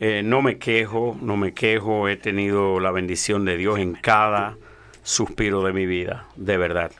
[0.00, 2.08] eh, no me quejo, no me quejo.
[2.08, 4.56] He tenido la bendición de Dios en cada
[5.02, 6.92] suspiro de mi vida, de verdad.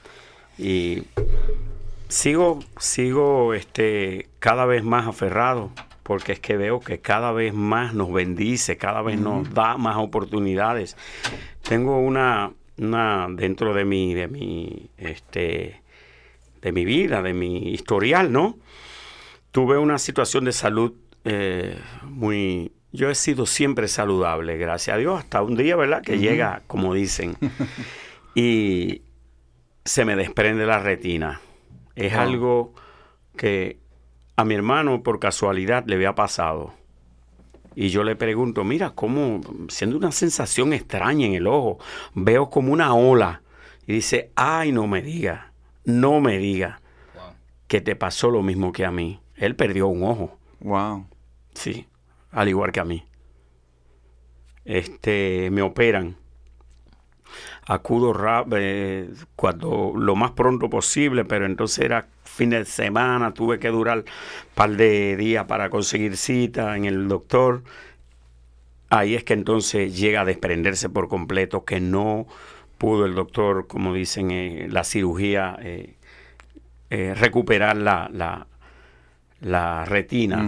[0.59, 1.05] Y
[2.09, 5.71] sigo, sigo, este, cada vez más aferrado,
[6.03, 9.97] porque es que veo que cada vez más nos bendice, cada vez nos da más
[9.97, 10.97] oportunidades.
[11.63, 15.83] Tengo una, una dentro de mi, de mi, este,
[16.63, 18.57] de mi vida, de mi historial, ¿no?
[19.51, 20.93] tuve una situación de salud
[21.25, 22.73] eh, muy...
[22.93, 26.03] Yo he sido siempre saludable, gracias a Dios, hasta un día, ¿verdad?
[26.03, 27.37] Que llega, como dicen,
[28.35, 29.03] y
[29.85, 31.41] se me desprende la retina.
[31.97, 32.21] Es Wow.
[32.23, 32.75] algo
[33.37, 33.79] que
[34.37, 36.73] a mi hermano por casualidad le había pasado.
[37.75, 41.79] Y yo le pregunto, mira, cómo, siendo una sensación extraña en el ojo,
[42.15, 43.43] veo como una ola.
[43.87, 45.53] Y dice, ay, no me diga,
[45.85, 46.81] no me diga
[47.69, 49.21] que te pasó lo mismo que a mí.
[49.37, 51.07] Él perdió un ojo, Wow.
[51.55, 51.87] sí,
[52.31, 53.05] al igual que a mí.
[54.65, 56.17] Este, me operan.
[57.67, 63.59] Acudo rap- eh, cuando lo más pronto posible, pero entonces era fin de semana, tuve
[63.59, 64.05] que durar un
[64.55, 67.63] par de días para conseguir cita en el doctor.
[68.91, 72.27] Ahí es que entonces llega a desprenderse por completo, que no
[72.79, 75.95] pudo el doctor, como dicen, eh, la cirugía, eh,
[77.15, 78.47] recuperar la, la,
[79.41, 80.39] la retina.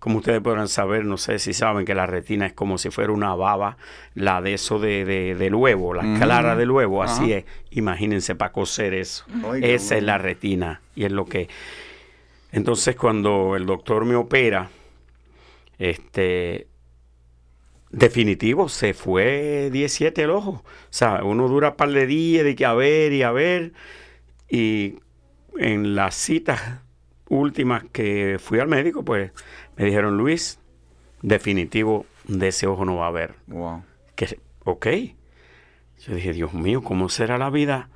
[0.00, 3.12] Como ustedes podrán saber, no sé si saben que la retina es como si fuera
[3.12, 3.76] una baba,
[4.14, 6.18] la de eso de, de- del huevo, la Ujú.
[6.20, 7.44] clara del huevo, así es.
[7.70, 9.26] Imagínense para coser eso.
[9.60, 11.48] Esa es la retina y es lo que...
[12.50, 14.70] Entonces cuando el doctor me opera,
[15.78, 16.66] este,
[17.90, 20.50] definitivo, se fue 17 el ojo.
[20.64, 23.72] O sea, uno dura un par de días de que a ver y a ver.
[24.48, 24.96] Y
[25.58, 26.60] en las citas
[27.28, 29.30] últimas que fui al médico, pues
[29.80, 30.58] me dijeron, Luis,
[31.22, 33.34] definitivo, de ese ojo no va a haber.
[33.46, 33.82] Wow.
[34.14, 34.86] Que, ok.
[36.06, 37.88] Yo dije, Dios mío, ¿cómo será la vida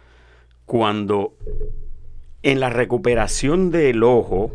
[0.64, 1.34] cuando
[2.42, 4.52] en la recuperación del ojo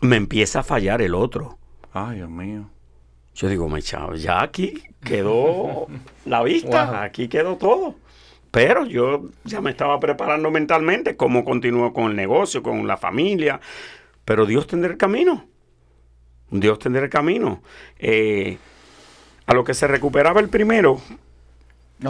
[0.00, 1.58] me empieza a fallar el otro?
[1.92, 2.70] Ay, Dios mío.
[3.34, 5.86] Yo digo, me chao, ya aquí quedó
[6.24, 6.94] la vista, Wow.
[7.02, 7.94] aquí quedó todo.
[8.50, 13.60] Pero yo ya me estaba preparando mentalmente cómo continúo con el negocio, con la familia.
[14.24, 15.44] Pero Dios tendrá el camino.
[16.50, 17.60] Dios tendrá el camino.
[17.98, 18.58] Eh,
[19.46, 21.00] a lo que se recuperaba el primero,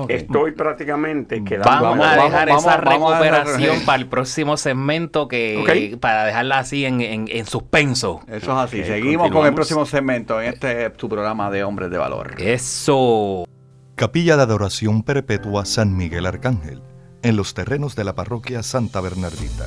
[0.08, 1.68] estoy prácticamente quedando.
[1.70, 5.96] Vamos, Vamos, a dejar vamos, esa vamos a dejar- recuperación para el próximo segmento que
[6.00, 8.20] para dejarla así en, en- en suspenso.
[8.26, 8.84] Eso es así.
[8.84, 12.34] Seguimos con el próximo segmento en este tu programa de Hombres de Valor.
[12.40, 13.44] Eso.
[13.94, 16.82] Capilla de Adoración Perpetua San Miguel Arcángel,
[17.22, 19.66] en los terrenos de la parroquia Santa Bernardita.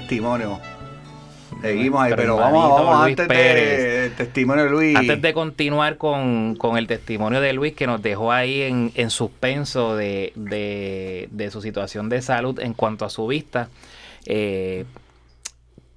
[0.00, 0.60] Testimonio.
[1.62, 3.34] Seguimos ahí, pero vamos, vamos antes de,
[4.02, 4.96] del testimonio de Luis.
[4.96, 9.10] Antes de continuar con, con el testimonio de Luis que nos dejó ahí en, en
[9.10, 13.68] suspenso de, de- de su situación de salud en cuanto a su vista,
[14.26, 14.84] eh,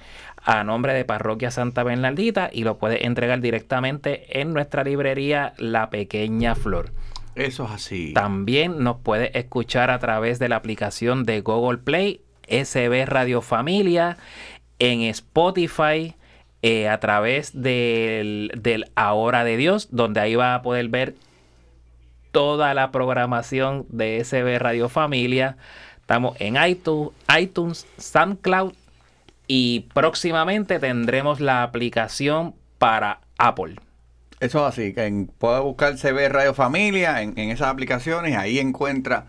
[0.46, 5.90] a nombre de Parroquia Santa Bernardita y lo puedes entregar directamente en nuestra librería La
[5.90, 6.92] Pequeña Flor.
[7.34, 8.12] Eso es así.
[8.14, 14.16] También nos puedes escuchar a través de la aplicación de Google Play, SB Radio Familia,
[14.78, 16.14] en Spotify,
[16.62, 21.16] eh, a través del, del Ahora de Dios, donde ahí vas a poder ver
[22.32, 25.56] toda la programación de SB Radio Familia.
[26.00, 26.56] Estamos en
[27.38, 28.72] iTunes, SoundCloud
[29.48, 33.76] y próximamente tendremos la aplicación para Apple.
[34.38, 38.58] Eso es así, que en, puede buscar CB Radio Familia en, en esas aplicaciones, ahí
[38.58, 39.24] encuentra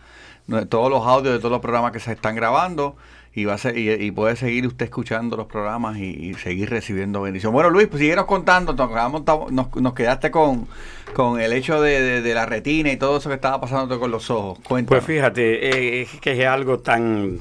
[0.47, 2.97] no- todos los audios de todos los programas que se están grabando
[3.37, 6.71] y va a ser, y, y puede seguir usted escuchando los programas y, y seguir
[6.71, 7.53] recibiendo bendición.
[7.53, 10.67] Bueno, Luis, pues síguenos contando, nos, nos, nos quedaste con,
[11.13, 14.09] con el hecho de, de- de la retina y todo eso que estaba pasando con
[14.09, 14.57] los ojos.
[14.67, 15.03] Cuéntanos.
[15.03, 17.39] Pues fíjate, eh, es que es algo tan...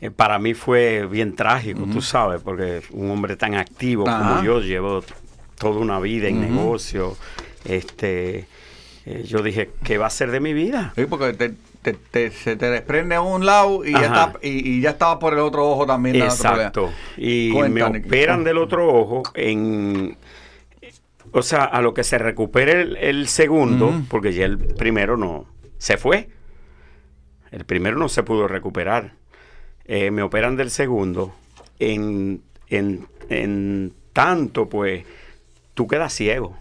[0.00, 4.60] eh, para mí fue bien trágico, tú sabes, porque un hombre tan activo como yo,
[4.60, 5.02] llevo
[5.58, 6.46] toda una vida en Ujú.
[6.52, 7.16] negocio,
[7.64, 8.46] este,
[9.06, 10.92] eh, yo dije, ¿qué va a ser de mi vida?
[10.94, 11.54] Sí, porque te-
[11.92, 15.32] te- te- se te desprende un lado y ya, está, y, y ya estaba por
[15.34, 16.16] el otro ojo también.
[16.16, 16.90] Exacto.
[17.16, 20.16] Y me operan del otro ojo en...
[21.32, 25.46] O sea, a lo que se recupere el, el segundo, porque ya el primero no...
[25.78, 26.28] Se fue.
[27.50, 29.12] El primero no se pudo recuperar.
[29.84, 31.34] Eh, me operan del segundo.
[31.78, 35.04] En, en, en tanto, pues,
[35.74, 36.56] tú quedas ciego.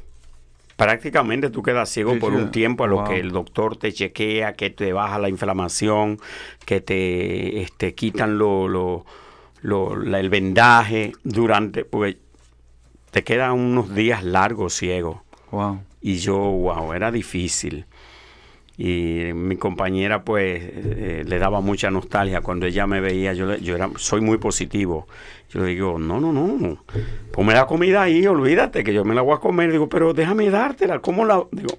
[0.76, 2.38] Prácticamente tú quedas ciego Sí, por sí.
[2.40, 3.06] un tiempo a lo Wow.
[3.06, 6.20] que el doctor te chequea, que te baja la inflamación,
[6.66, 9.06] que te este, quitan lo, lo-
[9.62, 12.18] lo- la- el vendaje durante, pues
[13.12, 15.24] te quedan unos días largos ciego.
[15.52, 15.80] Wow.
[16.02, 17.86] Y yo, wow, era difícil.
[18.78, 23.34] Y mi compañera, pues, eh, le daba mucha nostalgia cuando ella me veía.
[23.34, 25.08] Yo, le- yo era, soy muy positivo.
[25.50, 26.84] Yo le digo, no, no, no,
[27.32, 29.72] ponme la comida ahí, olvídate que yo me la voy a comer.
[29.72, 31.44] Digo, pero déjame dártela, ¿cómo la...?
[31.52, 31.70] Digo,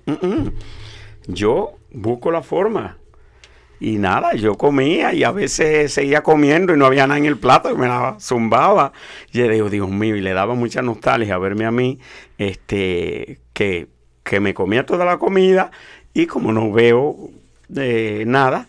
[1.27, 2.97] yo busco la forma.
[3.79, 7.37] Y nada, yo comía y a veces seguía comiendo y no había nada en el
[7.37, 8.93] plato y me la zumbaba.
[9.33, 11.99] Y yo digo, Dios mío, y le daba mucha nostalgia verme a mí,
[12.39, 13.89] este, que,
[14.23, 15.71] que me comía toda la comida
[16.17, 17.29] y como no veo
[17.77, 18.67] eh, nada,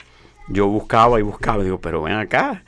[0.50, 1.64] yo buscaba y buscaba.
[1.64, 2.66] Digo, pero ven acá.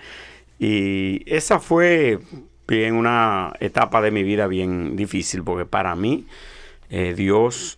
[0.57, 2.19] Y esa fue
[2.65, 6.27] bien una etapa de mi vida bien difícil porque para mí
[6.89, 7.77] eh, Dios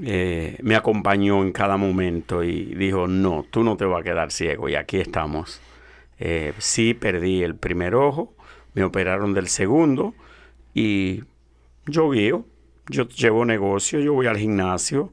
[0.00, 4.30] eh, me acompañó en cada momento y dijo, no, tú no te vas a quedar
[4.30, 5.60] ciego y aquí estamos.
[6.58, 8.32] Sí, perdí el primer ojo,
[8.72, 10.14] me operaron del segundo
[10.74, 11.24] y
[11.86, 12.46] yo guío,
[12.88, 15.12] yo llevo negocio, yo voy al gimnasio,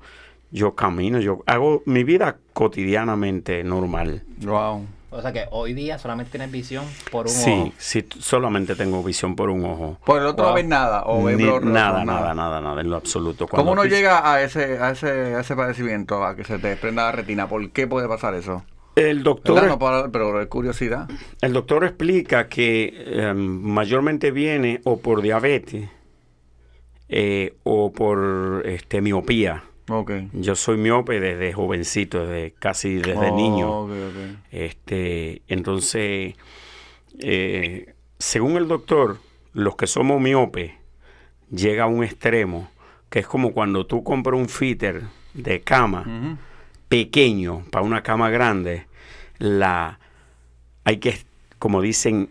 [0.54, 4.22] yo camino, yo hago mi vida cotidianamente normal.
[4.38, 4.86] Wow.
[5.10, 7.72] O sea que hoy día solamente tienes visión por un Sí, ojo.
[7.78, 9.98] sí, t- solamente tengo visión por un ojo.
[10.06, 10.56] Por el otro no Wow.
[10.56, 11.04] ves nada.
[11.06, 13.48] O ves Ni- borroso, nada, nada, nada, nada, en lo absoluto.
[13.48, 16.58] ¿Cómo Cuando uno tú- llega a ese, a ese, a ese padecimiento, a que se
[16.60, 17.48] te desprenda la retina?
[17.48, 18.64] ¿Por qué puede pasar eso?
[18.96, 19.66] El doctor.
[19.68, 21.08] No para- pero es curiosidad.
[21.42, 25.90] el doctor explica que eh, mayormente viene o por diabetes
[27.10, 29.64] eh, o por este, miopía.
[29.90, 30.12] Ok.
[30.34, 33.88] Yo soy miope desde jovencito, desde casi desde Oh, niño.
[34.52, 36.36] Este, entonces,
[37.20, 39.18] eh, según el doctor,
[39.54, 40.72] los que somos miopes,
[41.52, 42.70] llega a un extremo
[43.10, 45.04] que es como cuando tú compras un fitter
[45.34, 46.38] de cama
[46.90, 48.88] pequeño para una cama grande,
[49.38, 50.00] la
[50.84, 51.18] hay que,
[51.60, 52.30] como dicen,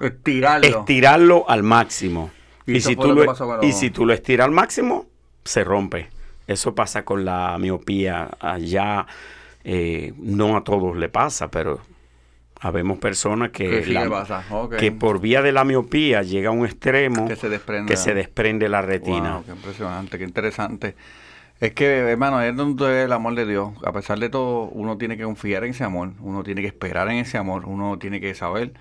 [0.00, 0.66] Estirarlo.
[0.66, 2.30] estirarlo al máximo.
[2.66, 5.06] Y si tú lo y si tú lo estiras al máximo,
[5.44, 6.08] se rompe.
[6.46, 8.30] Eso pasa con la miopía.
[8.40, 9.06] Allá
[9.64, 11.80] eh, no a todos le pasa, pero
[12.60, 14.76] habemos personas que, Que sí la- le pasa, ok.
[14.76, 17.90] que por vía de la miopía llega a un extremo Que se desprende.
[17.90, 19.34] que se desprende la retina.
[19.34, 20.94] Wow, qué impresionante, qué interesante.
[21.58, 23.70] Es que, hermano, es donde el amor de Dios.
[23.84, 27.08] A pesar de todo, uno tiene que confiar en ese amor, uno tiene que esperar
[27.08, 28.72] en ese amor, uno tiene que saber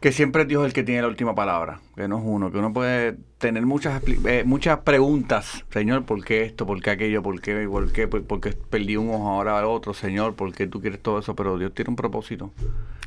[0.00, 2.58] que siempre es Dios el que tiene la última palabra, que no es uno, que
[2.58, 6.66] uno puede tener muchas eh, muchas preguntas, Señor, ¿por qué esto?
[6.66, 7.22] ¿Por qué aquello?
[7.22, 7.66] ¿Por qué?
[7.68, 8.06] ¿Por qué?
[8.06, 9.94] ¿Por, por qué perdí un ojo ahora al otro?
[9.94, 11.34] Señor, ¿por qué tú quieres todo eso?
[11.34, 12.52] Pero Dios tiene un propósito.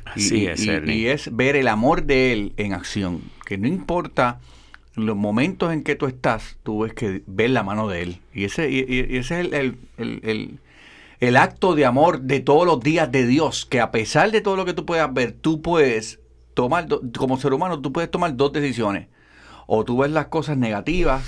[0.04, 3.22] Así y, es, y- y es ver el amor de Él en acción.
[3.46, 4.40] Que no importa
[4.94, 8.18] los momentos en que tú estás, tú ves que ves la mano de Él.
[8.34, 10.58] Y ese, y, y- ese es el, el- el- el-
[11.20, 13.64] el acto de amor de todos los días de Dios.
[13.64, 16.18] Que a pesar de todo lo que tú puedas ver, tú puedes
[16.54, 16.86] tomar,
[17.16, 19.08] como ser humano, tú puedes tomar dos decisiones.
[19.66, 21.24] O tú ves las cosas negativas.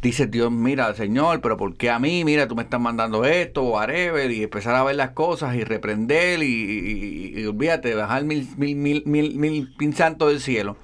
[0.00, 2.24] Dices, Dios, mira, Señor, pero ¿por qué a mí?
[2.24, 5.64] Mira, tú me estás mandando esto, o whatever, y empezar a ver las cosas y
[5.64, 10.76] reprender y, y- y- olvídate, bajar mil, mil, mil, mil, mil pin santos del cielo.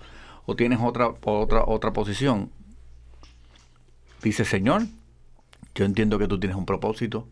[0.46, 2.50] O tienes otra, otra, otra posición.
[4.22, 4.82] Dice, Señor,
[5.74, 7.28] yo entiendo que tú tienes un propósito.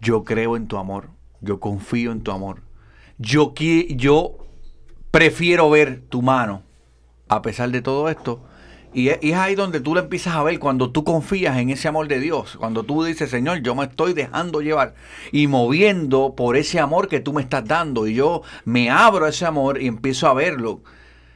[0.00, 1.10] Yo creo en tu amor.
[1.42, 2.62] Yo confío en tu amor.
[3.18, 4.38] Yo, yo
[5.10, 6.62] prefiero ver tu mano
[7.28, 8.42] a pesar de todo esto.
[8.92, 11.70] Y es, y es ahí donde tú lo empiezas a ver cuando tú confías en
[11.70, 12.56] ese amor de Dios.
[12.58, 14.94] Cuando tú dices, Señor, yo me estoy dejando llevar
[15.30, 18.08] y moviendo por ese amor que tú me estás dando.
[18.08, 20.80] Y yo me abro a ese amor y empiezo a verlo.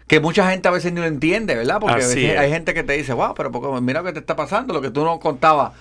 [0.08, 1.78] Que mucha gente a veces no lo entiende, ¿verdad?
[1.80, 2.38] Porque a veces es.
[2.38, 3.50] hay gente que te dice, wow, pero
[3.80, 5.72] mira lo que te está pasando, lo que tú no contabas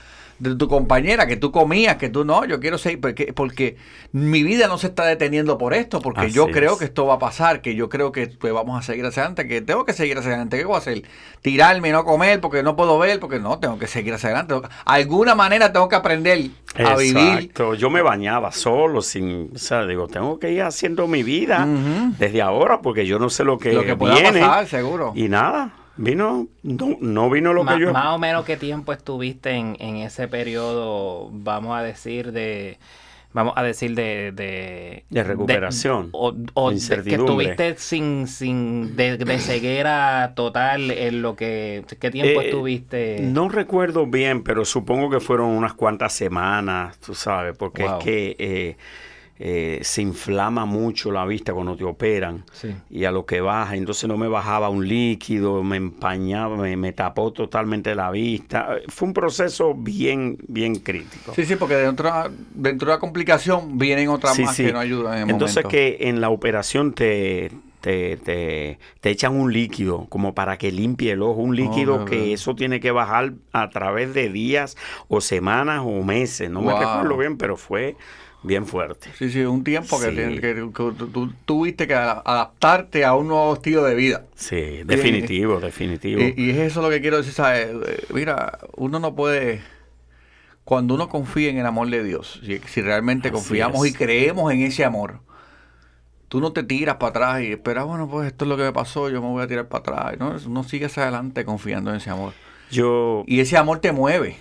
[0.44, 3.78] de tu compañera, que tú comías, que tú no, yo quiero seguir, porque, porque
[4.12, 6.80] mi vida no se está deteniendo por esto, porque Así yo creo es.
[6.80, 9.48] que esto va a pasar, que yo creo que pues, vamos a seguir hacia adelante,
[9.48, 10.58] que tengo que seguir hacia adelante.
[10.58, 11.04] ¿Qué voy a hacer?
[11.42, 14.56] Tirarme y no comer porque no puedo ver, porque no, tengo que seguir hacia adelante.
[14.86, 17.18] Alguna manera tengo que aprender a vivir.
[17.18, 17.76] Exacto.
[17.76, 21.68] Yo me bañaba solo, sin, o sea, digo, tengo que ir haciendo mi vida
[22.20, 24.42] desde ahora porque yo no sé lo que, Lo que pueda viene.
[24.42, 25.14] pasar, seguro.
[25.16, 27.92] Y nada, vino, no, no vino lo Ma- que yo.
[27.92, 32.80] Más o menos qué tiempo estuviste en, en ese periodo, vamos a decir, de
[33.34, 38.96] vamos a decir de de, De recuperación, o, o de de- que estuviste sin sin
[38.96, 44.66] de, de ceguera total en lo que qué tiempo Eh, estuviste No recuerdo bien, pero
[44.66, 47.90] supongo que fueron unas cuantas semanas, tú sabes, porque Wow.
[47.90, 48.78] es que eh,
[49.40, 52.46] eh, se inflama mucho la vista cuando te operan.
[52.52, 52.70] Sí.
[52.90, 56.94] Y a lo que baja, entonces no me bajaba un líquido, me empañaba, me, me
[56.94, 58.78] tapó totalmente la vista.
[58.88, 61.34] Fue un proceso bien, bien crítico.
[61.34, 62.12] Sí, sí, porque dentro,
[62.54, 64.66] dentro de la complicación vienen otras Sí, más sí.
[64.66, 65.70] que no ayudan en el Entonces momento.
[65.70, 71.12] que en la operación te, te, te, te echan un líquido como para que limpie
[71.12, 74.78] el ojo, un líquido que eso tiene que bajar a través de días
[75.10, 77.98] o semanas o meses, no me recuerdo bien, pero fue
[78.44, 79.10] bien fuerte.
[79.18, 80.16] Sí, sí, un tiempo que, Sí.
[80.16, 84.26] que, que tú, tú tuviste que adaptarte a un nuevo estilo de vida.
[84.36, 86.22] Sí, definitivo, definitivo.
[86.22, 87.68] Y, y es eso lo que quiero decir, ¿sabes?
[87.88, 89.62] Eh, Mira, uno no puede...
[90.66, 93.92] Cuando uno confía en el amor de Dios, si, si realmente Así confiamos es.
[93.92, 95.20] y creemos en ese amor,
[96.30, 98.72] tú no te tiras para atrás y esperas, bueno, pues esto es lo que me
[98.72, 99.80] pasó, yo me voy a tirar para
[100.12, 100.20] atrás.
[100.20, 102.32] No, uno sigue hacia adelante confiando en ese amor.
[102.72, 104.38] Yo, Y ese amor te mueve.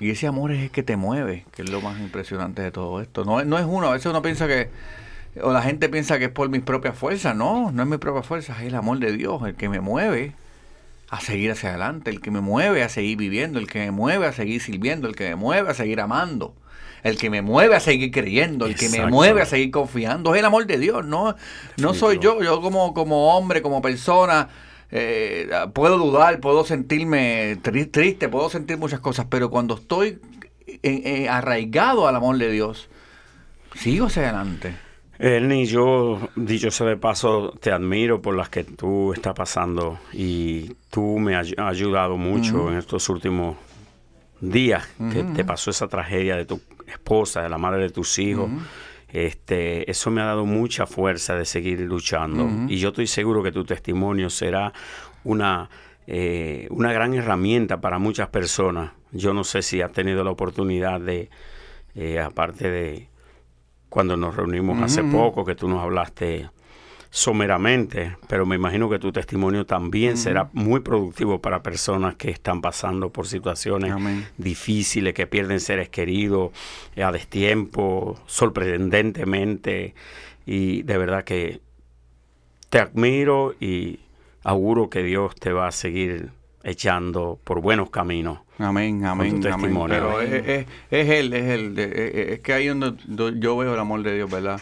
[0.00, 3.00] Y ese amor es el que te mueve, que es lo más impresionante de todo
[3.00, 3.24] esto.
[3.24, 4.68] No, es- no es uno, a veces uno piensa que,
[5.42, 7.34] o la gente piensa que es por mis propias fuerzas.
[7.34, 10.34] No, no es mi propia fuerza, es el amor de Dios el que me mueve
[11.08, 14.26] a seguir hacia adelante, el que me mueve a seguir viviendo, el que me mueve
[14.26, 16.52] a seguir sirviendo, el que me mueve a seguir amando,
[17.04, 20.34] el que me mueve a seguir creyendo, el que me mueve a seguir confiando.
[20.34, 21.36] Es el amor de Dios, no,
[21.78, 24.48] no soy yo, yo como, como hombre, como persona.
[24.90, 30.18] Eh, puedo dudar, puedo sentirme tri- triste, puedo sentir muchas cosas, pero cuando estoy
[30.82, 32.88] en- en- arraigado al amor de Dios,
[33.74, 34.74] sigo hacia adelante.
[35.18, 40.74] Ernie, yo, dicho sea de paso, te admiro por las que tú estás pasando y
[40.90, 43.56] tú me has ayudado mucho en estos últimos
[44.40, 48.50] días que te pasó esa tragedia de tu esposa, de la madre de tus hijos.
[49.16, 52.50] Este, eso me ha dado mucha fuerza de seguir luchando.
[52.68, 54.74] Y yo estoy seguro que tu testimonio será
[55.24, 55.70] una,
[56.06, 58.92] eh, una gran herramienta para muchas personas.
[59.12, 61.30] Yo no sé si has tenido la oportunidad de,
[61.94, 63.08] eh, aparte de
[63.88, 66.50] cuando nos reunimos hace poco, que tú nos hablaste
[67.16, 72.60] someramente, pero me imagino que tu testimonio también será muy productivo para personas que están
[72.60, 73.94] pasando por situaciones
[74.36, 76.50] difíciles, que pierden seres queridos
[77.02, 79.94] a destiempo, sorprendentemente,
[80.44, 81.62] y de verdad que
[82.68, 84.00] te admiro y
[84.42, 86.32] auguro que Dios te va a seguir
[86.64, 88.40] echando por buenos caminos.
[88.58, 89.72] Amén, amén, amén.
[89.88, 91.78] Pero es, es, es, él, es él.
[91.78, 92.94] Es, que ahí donde
[93.40, 94.60] yo veo el amor de Dios, ¿verdad?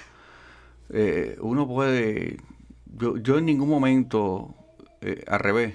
[0.96, 2.38] Eh, uno puede,
[2.86, 4.54] yo, yo en ningún momento,
[5.00, 5.74] eh, al revés,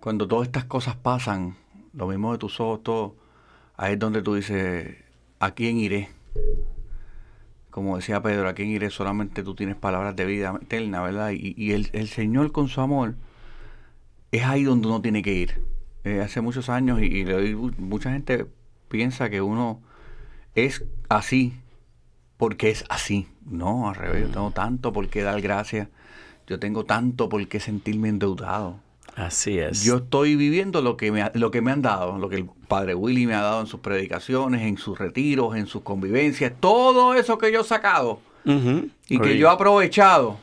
[0.00, 1.56] cuando todas estas cosas pasan,
[1.92, 3.16] lo mismo de tus ojos, todo,
[3.76, 4.96] ahí es donde tú dices,
[5.38, 6.08] ¿a quién iré?
[7.70, 8.90] Como decía Pedro, ¿a quién iré?
[8.90, 11.30] Solamente tú tienes palabras de vida eterna, ¿verdad?
[11.32, 13.16] Y, y el, el Señor con su amor
[14.32, 15.62] es ahí donde uno tiene que ir.
[16.04, 17.24] Eh, hace muchos años y,
[17.76, 18.46] mucha gente
[18.88, 19.82] piensa que uno
[20.54, 21.54] es así
[22.36, 23.28] porque es así.
[23.50, 25.88] No, al revés, yo tengo tanto por qué dar gracias.
[26.46, 28.80] Yo tengo tanto por qué sentirme endeudado.
[29.16, 29.82] Así es.
[29.82, 32.94] Yo estoy viviendo lo que me, lo que me han dado, lo que el padre
[32.94, 37.36] Willy me ha dado en sus predicaciones, en sus retiros, en sus convivencias, todo eso
[37.36, 38.20] que yo he sacado
[39.08, 40.38] y que yo he aprovechado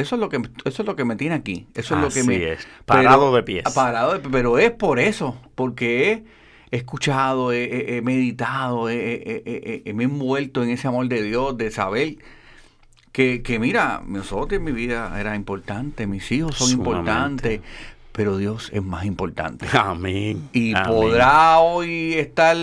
[0.00, 1.66] eso es lo que eso es lo que me tiene aquí.
[1.74, 2.66] Eso es lo que me es.
[2.86, 3.64] parado de pies.
[3.74, 6.24] Parado de, pero es por eso, porque
[6.70, 12.16] he, escuchado, he, meditado, me he envuelto en ese amor de Dios, de saber
[13.12, 17.60] que, que mira, nosotros en mi vida era importante, mis hijos son importantes,
[18.12, 19.66] pero Dios es más importante.
[19.72, 20.48] Amén.
[20.52, 22.56] Y podrá hoy estar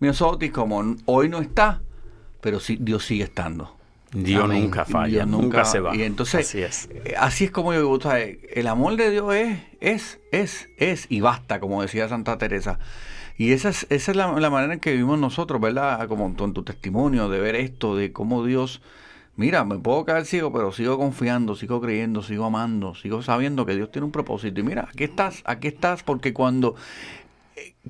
[0.00, 1.80] Miosotis como hoy no está,
[2.40, 3.76] pero sí, Dios sigue estando.
[4.12, 5.94] Dios nunca falla, nunca, se va.
[5.94, 7.98] Y entonces, así es, eh, así es como yo digo,
[8.54, 12.78] el amor de Dios es, es, es, es y basta, como decía Santa Teresa.
[13.36, 16.08] Y esa es, esa es la, manera en que vivimos nosotros, ¿verdad?
[16.08, 18.80] Como en tu testimonio, de ver esto, de cómo Dios,
[19.36, 23.74] mira, me puedo caer ciego, pero sigo confiando, sigo creyendo, sigo amando, sigo sabiendo que
[23.74, 24.60] Dios tiene un propósito.
[24.60, 26.74] Y mira, aquí estás, aquí estás, porque cuando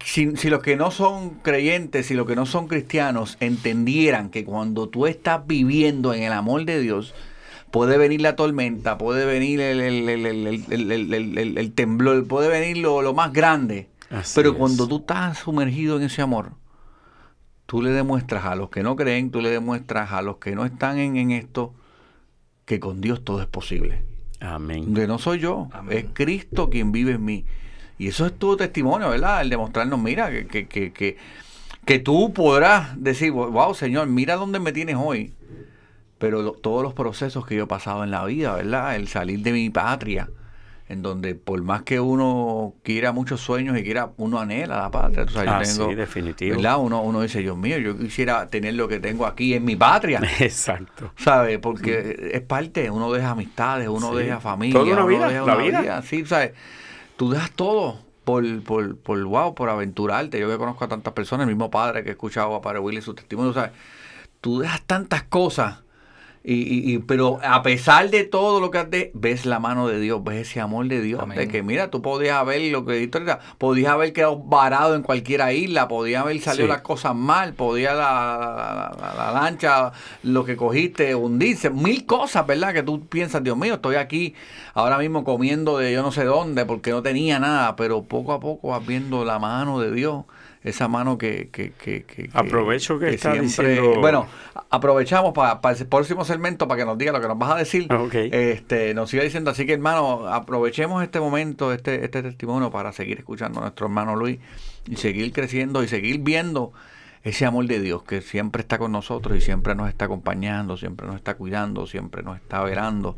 [0.04, 4.88] si, los que no son creyentes, si los que no son cristianos entendieran que cuando
[4.88, 7.14] tú estás viviendo en el amor de Dios,
[7.70, 13.88] puede venir la tormenta, puede venir el, el, temblor, puede venir lo, más grande.
[14.34, 16.52] pero cuando tú estás sumergido en ese amor,
[17.66, 20.64] tú le demuestras a los que no creen, tú le demuestras a los que no
[20.64, 21.74] están en, esto,
[22.64, 24.02] que con Dios todo es posible.
[24.40, 24.94] Amén.
[24.94, 27.44] Que no soy yo, es Cristo quien vive en mí.
[27.98, 29.40] Y eso es tu testimonio, ¿verdad?
[29.40, 31.16] El demostrarnos, mira, que, que, que,
[31.84, 35.32] que, tú podrás decir, wow, Señor, mira dónde me tienes hoy.
[36.18, 38.96] Pero todos los procesos que yo he pasado en la vida, ¿verdad?
[38.96, 40.28] El salir de mi patria,
[40.88, 45.24] en donde por más que uno quiera muchos sueños y quiera, uno anhela la patria.
[45.24, 46.56] O sea, yo ah, tengo, sí, definitivo.
[46.56, 46.78] ¿verdad?
[46.78, 50.20] Uno, uno dice, Dios mío, yo quisiera tener lo que tengo aquí en mi patria.
[50.40, 51.12] Exacto.
[51.16, 51.58] ¿Sabes?
[51.58, 56.02] Porque es parte, uno deja amistades, uno deja familia, Toda una vida, deja una vida.
[56.02, 56.52] Sí, ¿sabes?
[57.16, 60.38] tú dejas todo por, por, por, wow, por aventurarte.
[60.38, 63.00] Yo que conozco a tantas personas, el mismo padre que he escuchado a Padre Willy
[63.00, 63.72] su testimonio, ¿sabes?
[64.40, 65.78] Tú dejas tantas cosas
[66.48, 70.22] y, y, pero a pesar de todo lo que haces, ves la mano de Dios,
[70.22, 71.20] ves ese amor de Dios.
[71.34, 73.10] De que mira, tú podías haber lo que
[73.58, 78.96] podías haber quedado varado en cualquier isla, podías haber salido las cosas mal, podía la,
[79.18, 79.90] la, lancha,
[80.22, 82.72] lo que cogiste, hundirse, mil cosas, ¿verdad?
[82.72, 84.36] Que tú piensas, Dios mío, estoy aquí
[84.72, 88.38] ahora mismo comiendo de yo no sé dónde porque no tenía nada, pero poco a
[88.38, 90.26] poco vas viendo la mano de Dios
[90.68, 91.48] esa mano que...
[91.50, 94.00] que, que, que Aprovecho que, está diciendo...
[94.00, 94.26] Bueno,
[94.70, 97.56] aprovechamos para, para el próximo segmento para que nos diga lo que nos vas a
[97.56, 97.92] decir.
[97.92, 98.30] Okay.
[98.32, 103.18] Este, nos siga diciendo, así que hermano, aprovechemos este momento, este, este testimonio para seguir
[103.18, 104.38] escuchando a nuestro hermano Luis
[104.86, 106.72] y seguir creciendo y seguir viendo
[107.22, 111.08] ese amor de Dios que siempre está con nosotros y siempre nos está acompañando, siempre
[111.08, 113.16] nos está cuidando, siempre nos está verando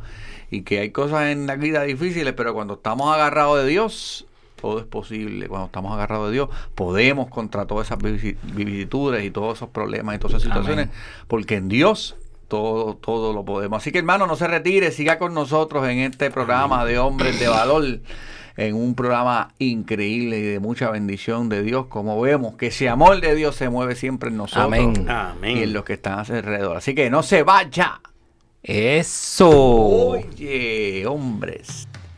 [0.50, 4.26] y que hay cosas en la vida difíciles, pero cuando estamos agarrados de Dios,
[4.60, 5.48] todo es posible.
[5.48, 10.18] Cuando estamos agarrados de Dios, podemos contra todas esas vicisitudes y todos esos problemas y
[10.18, 10.88] todas esas situaciones,
[11.26, 12.16] porque en Dios
[12.48, 13.78] todo, todo lo podemos.
[13.78, 17.48] Así que hermano, no se retire, siga con nosotros en este programa de hombres de
[17.48, 18.00] valor,
[18.56, 23.20] en un programa increíble y de mucha bendición de Dios, como vemos que ese amor
[23.20, 25.06] de Dios se mueve siempre en nosotros Amén.
[25.56, 26.76] y en los que están alrededor.
[26.76, 28.00] Así que no se vaya
[28.62, 29.50] Eso.
[29.50, 31.86] Oye, hombres.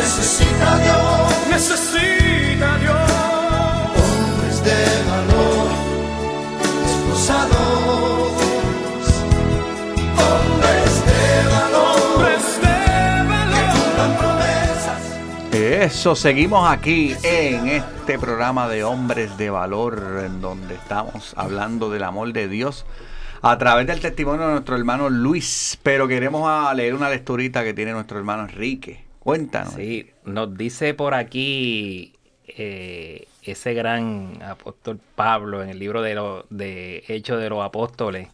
[0.00, 2.96] Necesita Dios Necesita Dios.
[4.00, 4.80] hombres de
[5.10, 5.68] valor,
[6.86, 8.32] esposados,
[10.16, 13.72] hombres de valor, Hombres de valor.
[13.74, 15.00] cumplan promesas.
[15.52, 22.04] Eso, seguimos aquí en este programa de Hombres de Valor, en donde estamos hablando del
[22.04, 22.86] amor de Dios
[23.42, 25.78] a través del testimonio de nuestro hermano Luis.
[25.82, 29.09] Pero queremos a leer una lecturita que tiene nuestro hermano Enrique.
[29.20, 29.74] Cuéntanos.
[29.74, 32.14] Sí, nos dice por aquí
[32.48, 38.28] eh, ese gran apóstol Pablo en el libro de, de Hechos de los Apóstoles.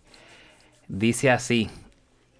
[0.88, 1.68] Dice así,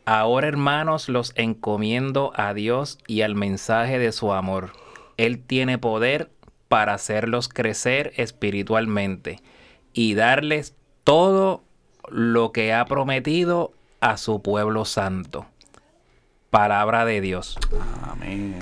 [0.04, 4.70] ahora hermanos los encomiendo a Dios y al mensaje de su amor.
[5.16, 6.30] Él tiene poder
[6.68, 9.40] para hacerlos crecer espiritualmente
[9.92, 10.74] y darles
[11.04, 11.64] todo
[12.08, 15.46] lo que ha prometido a su pueblo santo.
[16.50, 17.58] Palabra de Dios.
[18.04, 18.56] Amén.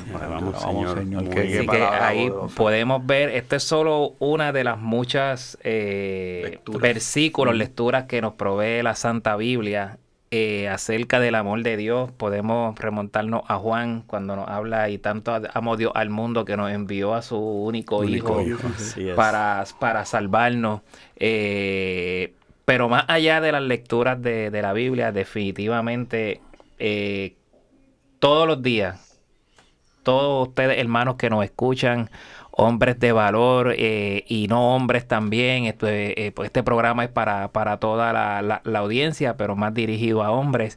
[0.59, 0.99] Señor.
[0.99, 2.55] Así que palabra ahí poderosa.
[2.57, 6.81] podemos ver, esto es solo una de las muchas eh, Lecturas.
[6.83, 9.99] versículos, lecturas que nos provee la Santa Biblia
[10.31, 12.11] eh, acerca del amor de Dios.
[12.11, 16.73] Podemos remontarnos a Juan cuando nos habla y tanto amó Dios al mundo que nos
[16.73, 18.59] envió a su único, Único hijo,
[19.15, 20.81] para, para salvarnos.
[21.17, 22.33] Eh,
[22.65, 26.41] pero más allá de las lecturas de, de la Biblia, definitivamente
[26.79, 27.35] eh,
[28.25, 29.01] todos los días
[30.03, 32.11] todos ustedes hermanos que nos escuchan,
[32.51, 35.65] hombres de valor eh, y no hombres también.
[35.65, 39.73] Este, eh, pues este programa es para, para toda la, la- la audiencia, pero más
[39.73, 40.77] dirigido a hombres.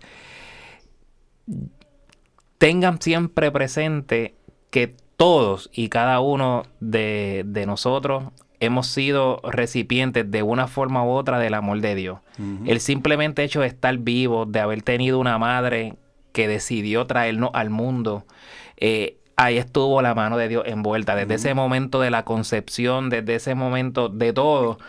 [2.57, 4.33] Tengan siempre presente
[4.69, 8.23] que todos y cada uno de, de nosotros
[8.59, 12.19] hemos sido recipientes de una forma u otra del amor de Dios.
[12.65, 15.95] El simplemente hecho de estar vivo, de haber tenido una madre
[16.31, 18.25] que decidió traernos al mundo,
[18.77, 21.15] eh, ahí estuvo la mano de Dios envuelta.
[21.15, 24.79] Desde ese momento de la concepción, desde ese momento de todo,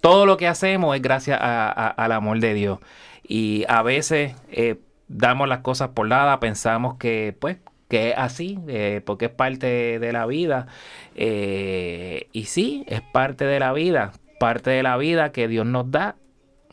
[0.00, 2.78] todo lo que hacemos es gracias a- a- al amor de Dios.
[3.22, 4.76] Y a veces eh,
[5.08, 7.58] damos las cosas por nada, pensamos que pues
[7.88, 10.66] que es así, eh, porque es parte de la vida.
[11.14, 15.90] Eh, y sí, es parte de la vida, parte de la vida que Dios nos
[15.90, 16.16] da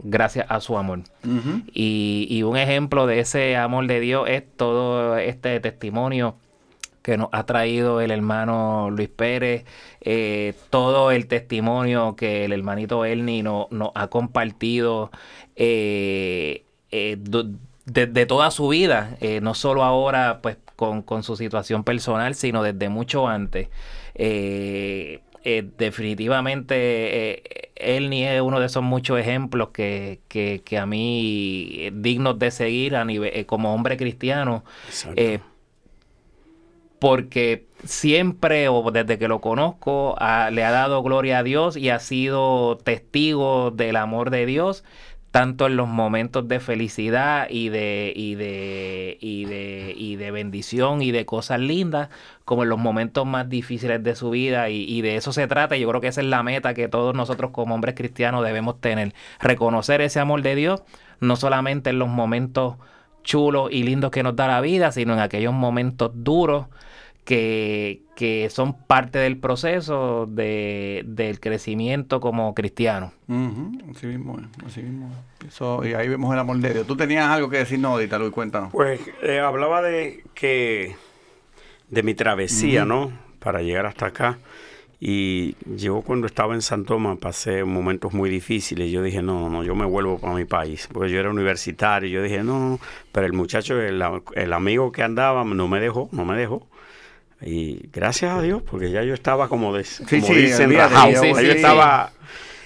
[0.04, 1.02] gracias a su amor.
[1.74, 6.36] Y, y un ejemplo de ese amor de Dios es todo este testimonio
[7.02, 9.64] que nos ha traído el hermano Luis Pérez,
[10.02, 15.10] eh, todo el testimonio que el hermanito Ernie no- nos ha compartido
[15.56, 21.84] eh, eh, du- de, toda su vida, no solo ahora pues con, con su situación
[21.84, 23.68] personal, sino desde mucho antes.
[24.14, 30.86] Eh, eh, definitivamente eh, Ernie es uno de esos muchos ejemplos que, que, que a
[30.86, 34.64] mí eh, dignos de seguir a nivel eh, como hombre cristiano
[37.00, 41.90] porque siempre o desde que lo conozco ha- le ha dado gloria a Dios y
[41.90, 44.84] ha sido testigo del amor de Dios
[45.40, 51.02] tanto en los momentos de felicidad y de y de y de y de bendición
[51.02, 52.10] y de cosas lindas
[52.44, 55.78] como en los momentos más difíciles de su vida y, y de eso se trata
[55.78, 59.14] yo creo que esa es la meta que todos nosotros como hombres cristianos debemos tener
[59.40, 60.84] reconocer ese amor de Dios
[61.22, 62.76] no solamente en los momentos
[63.24, 66.66] chulos y lindos que nos da la vida, sino en aquellos momentos duros
[67.30, 73.14] que, que son parte del proceso de, del crecimiento como cristiano.
[73.28, 75.50] Así mismo es, así mismo es.
[75.50, 76.88] Eso, y ahí vemos el amor de Dios.
[76.88, 78.72] Tú tenías algo que decir, no, Dita, Luis, cuéntanos.
[78.72, 80.96] Pues eh, hablaba de que
[81.90, 83.12] de mi travesía, ¿no?
[83.38, 84.40] Para llegar hasta acá.
[85.00, 88.90] Y yo cuando estaba en San Tomás pasé momentos muy difíciles.
[88.90, 90.90] Yo dije, no, no, yo me vuelvo para mi país.
[90.92, 92.10] Porque yo era universitario.
[92.10, 92.80] Yo dije, no, no.
[93.12, 94.04] Pero el muchacho, el,
[94.34, 96.68] el amigo que andaba, no me dejó, no me dejó.
[97.42, 101.12] Y gracias a Dios, porque ya yo estaba como, de, como sí, dicen, rajado.
[101.12, 101.48] sí, sí, yo sí.
[101.58, 102.12] estaba...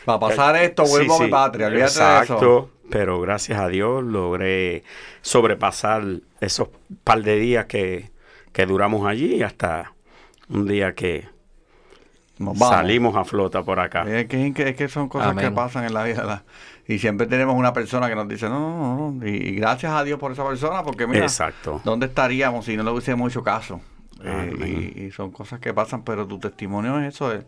[0.06, 1.68] Para pasar esto, Sí, vuelvo a mi sí, patria.
[1.70, 2.70] Exacto, eso.
[2.90, 4.84] pero gracias a Dios logré
[5.22, 6.04] sobrepasar
[6.42, 6.68] esos
[7.04, 8.10] par de días que,
[8.52, 9.94] que duramos allí hasta
[10.50, 11.30] un día que
[12.38, 14.02] Nos salimos a flota por acá.
[14.10, 16.24] Es que, es que- es que son cosas que pasan en la vida.
[16.26, 16.44] la-
[16.86, 20.04] Y siempre tenemos una persona que nos dice, no, no, no, y, y gracias a
[20.04, 21.80] Dios por esa persona, porque mira, Exacto.
[21.86, 23.80] ¿dónde estaríamos si no le hubiésemos hecho caso?
[24.24, 27.46] Eh, y, y son cosas que pasan, pero tu testimonio es eso, el,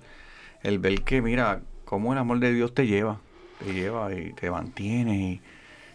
[0.64, 3.22] el ver que, mira, cómo el amor de Dios te lleva,
[3.60, 5.42] te lleva y te mantiene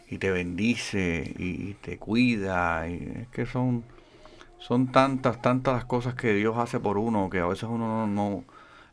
[0.08, 2.88] y, y te bendice y, y te cuida.
[2.88, 3.84] Y es que son,
[4.58, 8.06] son tantas, tantas las cosas que Dios hace por uno que a veces uno no,
[8.06, 8.44] no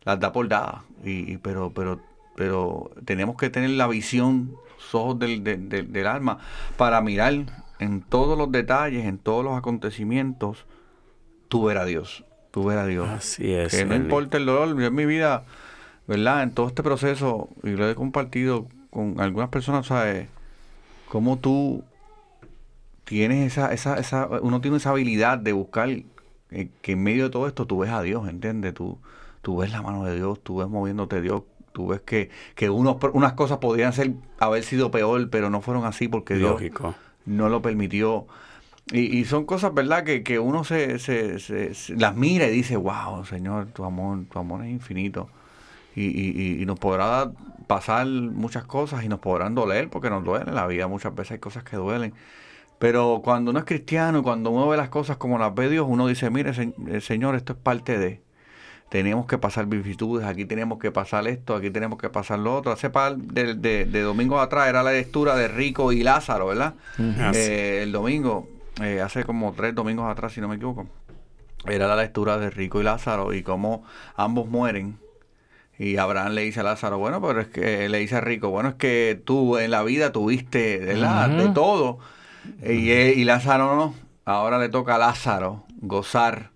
[0.03, 0.83] las da por dadas.
[1.03, 1.99] Y, y- pero, pero,
[2.35, 6.39] pero tenemos que tener la visión, los ojos del, del- del- del alma
[6.77, 7.33] para mirar
[7.79, 10.65] en todos los detalles, en todos los acontecimientos,
[11.47, 12.23] tú ver a Dios.
[12.51, 13.07] Tú ver a Dios.
[13.07, 13.75] Así es.
[13.75, 15.43] Que no importa el dolor, yo en mi vida,
[16.07, 16.43] ¿verdad?
[16.43, 20.27] En todo este proceso, y lo he compartido con algunas personas, ¿sabes?
[21.09, 21.83] Cómo tú
[23.03, 25.89] tienes esa, esa, esa, uno tiene esa habilidad de buscar
[26.51, 28.73] eh, que en medio de todo esto tú ves a Dios, ¿entiendes?
[28.73, 28.99] Tú,
[29.41, 32.97] tú ves la mano de Dios, tú ves moviéndote Dios, tú ves que, que unos,
[33.13, 36.61] unas cosas podrían ser, haber sido peor, pero no fueron así porque Dios
[37.25, 38.27] no lo permitió.
[38.91, 40.03] Y, y son cosas, ¿verdad?
[40.03, 44.19] Que, que uno se, se, se- se- las mira y dice, wow, Señor, tu amor,
[44.31, 45.29] tu amor es infinito.
[45.95, 47.31] Y, y, y- nos podrá
[47.67, 50.87] pasar muchas cosas y nos podrán doler, porque nos duele en la vida.
[50.87, 52.13] Muchas veces hay cosas que duelen.
[52.79, 55.85] Pero cuando uno es cristiano y cuando uno ve las cosas como las ve Dios,
[55.89, 56.51] uno dice, mire,
[56.87, 58.21] eh, Señor, esto es parte de...
[58.89, 62.71] Tenemos que pasar vicisitudes, aquí tenemos que pasar esto, aquí tenemos que pasar lo otro.
[62.71, 66.75] Hace par de, de, de domingos atrás era la lectura de Rico y Lázaro, ¿verdad?
[67.35, 68.47] Eh, el domingo,
[68.81, 70.87] eh, hace como tres domingos atrás, si no me equivoco,
[71.65, 73.83] era la lectura de Rico y Lázaro y cómo
[74.15, 74.99] ambos mueren.
[75.79, 78.69] Y Abraham le dice a Lázaro, bueno, pero es que le dice a Rico, bueno,
[78.69, 81.29] es que tú en la vida tuviste ¿verdad?
[81.29, 81.99] de todo.
[82.63, 83.93] y, y Lázaro no.
[84.25, 86.49] Ahora le toca a Lázaro gozar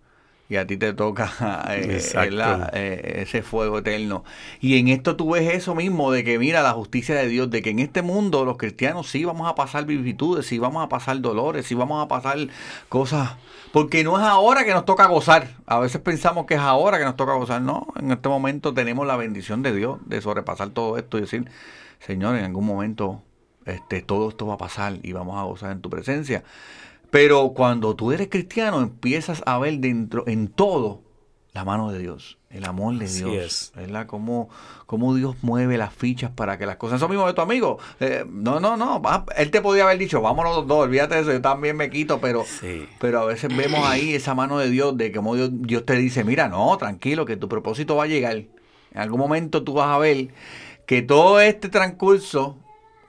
[0.52, 1.32] y a ti te toca
[1.70, 2.04] eh.
[2.14, 2.72] ¿verdad?
[2.74, 4.26] Eh, ese fuego eterno.
[4.60, 7.62] Y en esto tú ves eso mismo de que mira la justicia de Dios, de
[7.62, 11.22] que en este mundo los cristianos sí vamos a pasar vicisitudes, sí vamos a pasar
[11.22, 12.38] dolores, sí vamos a pasar
[12.90, 13.38] cosas,
[13.72, 15.48] porque no es ahora que nos toca gozar.
[15.68, 17.62] A veces pensamos que es ahora que nos toca gozar.
[17.62, 21.50] No, en este momento tenemos la bendición de Dios de sobrepasar todo esto y decir,
[22.00, 23.24] Señor, en algún momento
[23.66, 26.44] este, todo esto va a pasar y vamos a gozar en tu presencia.
[27.12, 31.04] Pero cuando tú eres cristiano, empiezas a ver dentro, en todo,
[31.54, 33.34] la mano de Dios, el amor de Así Dios.
[33.36, 33.72] es.
[33.76, 34.08] ¿Verdad?
[34.08, 34.50] Cómo,
[34.86, 36.98] cómo Dios mueve las fichas para que las cosas.
[36.98, 37.78] Eso mismo de tu amigo.
[38.00, 39.02] eh, no, no, no.
[39.36, 42.22] él te podía haber dicho, vámonos los dos, olvídate de eso, yo también me quito,
[42.22, 42.46] pero.
[42.46, 42.88] Sí.
[43.00, 46.24] Pero a veces vemos ahí esa mano de Dios, de cómo Dios, Dios te dice,
[46.24, 48.38] mira, no, tranquilo, que tu propósito va a llegar.
[48.38, 50.30] En algún momento tú vas a ver
[50.86, 52.58] que todo este transcurso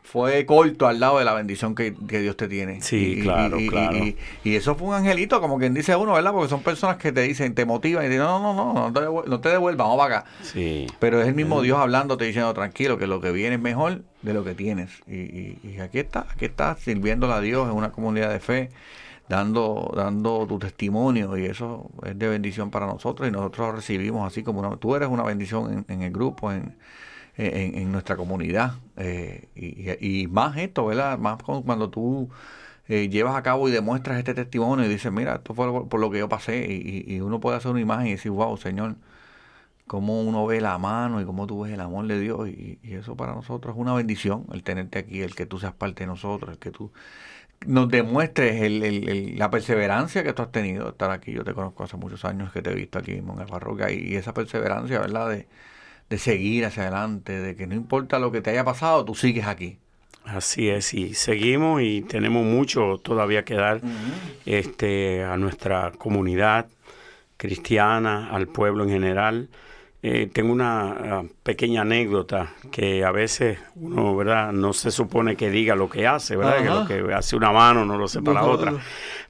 [0.03, 2.83] fue corto al lado de la bendición que, que Dios te tiene.
[2.83, 3.97] Sí, claro, claro.
[3.97, 6.33] Y, y eso fue un angelito, como quien dice uno, ¿verdad?
[6.33, 9.01] Porque son personas que te dicen, te motivan y dicen, no, no, no, no te,
[9.01, 10.31] devuel- no te devuelvas, vamos para acá.
[10.43, 10.87] Sí.
[10.99, 14.03] Pero es el mismo Dios hablando, te diciendo tranquilo, que lo que viene es mejor
[14.23, 14.91] de lo que tienes.
[15.07, 18.69] Y, y- y aquí está, aquí estás sirviéndole a Dios en una comunidad de fe,
[19.29, 24.43] dando, dando tu testimonio, y eso es de bendición para nosotros, y nosotros recibimos así
[24.43, 26.75] como una, tú eres una bendición en, en el grupo, en,
[27.37, 28.75] en, nuestra comunidad.
[28.97, 31.19] eh, y, y- y más esto, ¿verdad?
[31.19, 32.29] Más cu- cuando tú
[32.89, 36.11] eh, llevas a cabo y demuestras este testimonio y dices, mira, esto fue por, lo
[36.11, 38.97] que yo pasé, y, y- y uno puede hacer una imagen y decir, wow, Señor,
[39.87, 42.49] cómo uno ve la mano y cómo tú ves el amor de Dios.
[42.49, 45.75] Y, y eso para nosotros es una bendición, el tenerte aquí, el que tú seas
[45.75, 46.93] parte de nosotros, el que tú
[47.67, 51.33] nos demuestres el- la perseverancia que tú has tenido estar aquí.
[51.33, 54.17] Yo te conozco hace muchos años que te he visto aquí en la parroquia y
[54.17, 55.31] esa perseverancia, ¿verdad?
[55.31, 55.49] De,
[56.13, 59.47] de seguir hacia adelante, de que no importa lo que te haya pasado, tú sigues
[59.47, 59.79] aquí.
[60.27, 63.81] Así es, y seguimos y tenemos mucho todavía que dar
[64.45, 66.67] este, a nuestra comunidad
[67.39, 69.49] cristiana, al pueblo en general.
[70.03, 74.53] Eh, tengo una ah, pequeña anécdota que a veces uno, ¿verdad?
[74.53, 76.87] No se supone que diga lo que hace, ¿verdad?
[76.87, 78.71] Que lo que hace una mano no lo sepa la no, otra.
[78.73, 78.81] no.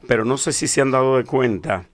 [0.09, 1.85] Pero no sé si se han dado de cuenta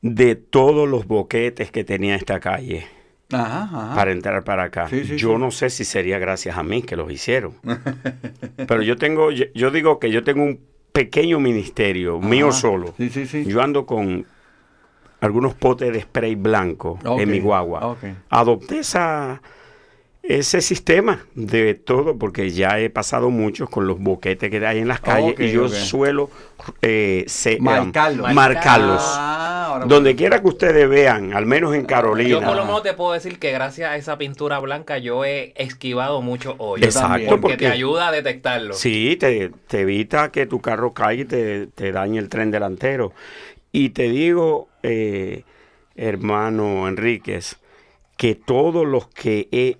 [0.00, 2.93] de todos los boquetes que tenía esta calle
[3.32, 3.94] Ajá, ajá.
[3.94, 4.88] para entrar para acá.
[4.88, 5.38] Sí, sí, yo sí.
[5.38, 7.54] no sé si sería gracias a mí que los hicieron.
[8.68, 10.60] Pero yo tengo, yo, yo digo que yo tengo un
[10.92, 12.94] pequeño ministerio, mío solo.
[13.46, 14.26] Yo ando con
[15.20, 17.96] algunos potes de spray blanco en mi guagua.
[18.28, 19.40] Adopté esa,
[20.22, 24.88] ese sistema de todo porque ya he pasado muchos con los boquetes que hay en
[24.88, 26.30] las calles y yo suelo
[26.82, 28.30] eh, se- Marcarlos.
[28.30, 29.02] eh, marcarlos.
[29.74, 32.28] Ahora Donde quiera que ustedes vean, al menos en Carolina.
[32.28, 35.52] Yo por lo menos te puedo decir que gracias a esa pintura blanca yo he
[35.56, 36.86] esquivado muchos hoyos.
[36.86, 38.74] Exacto, porque, porque te ayuda a detectarlo.
[38.74, 43.12] Sí, te, te evita que tu carro caiga y te, te dañe el tren delantero.
[43.72, 45.42] Y te digo, eh,
[45.96, 47.56] hermano Enríquez,
[48.16, 49.78] que todos los que he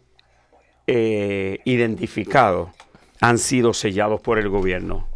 [0.86, 2.70] eh, identificados
[3.20, 5.08] han sido sellados por el gobierno.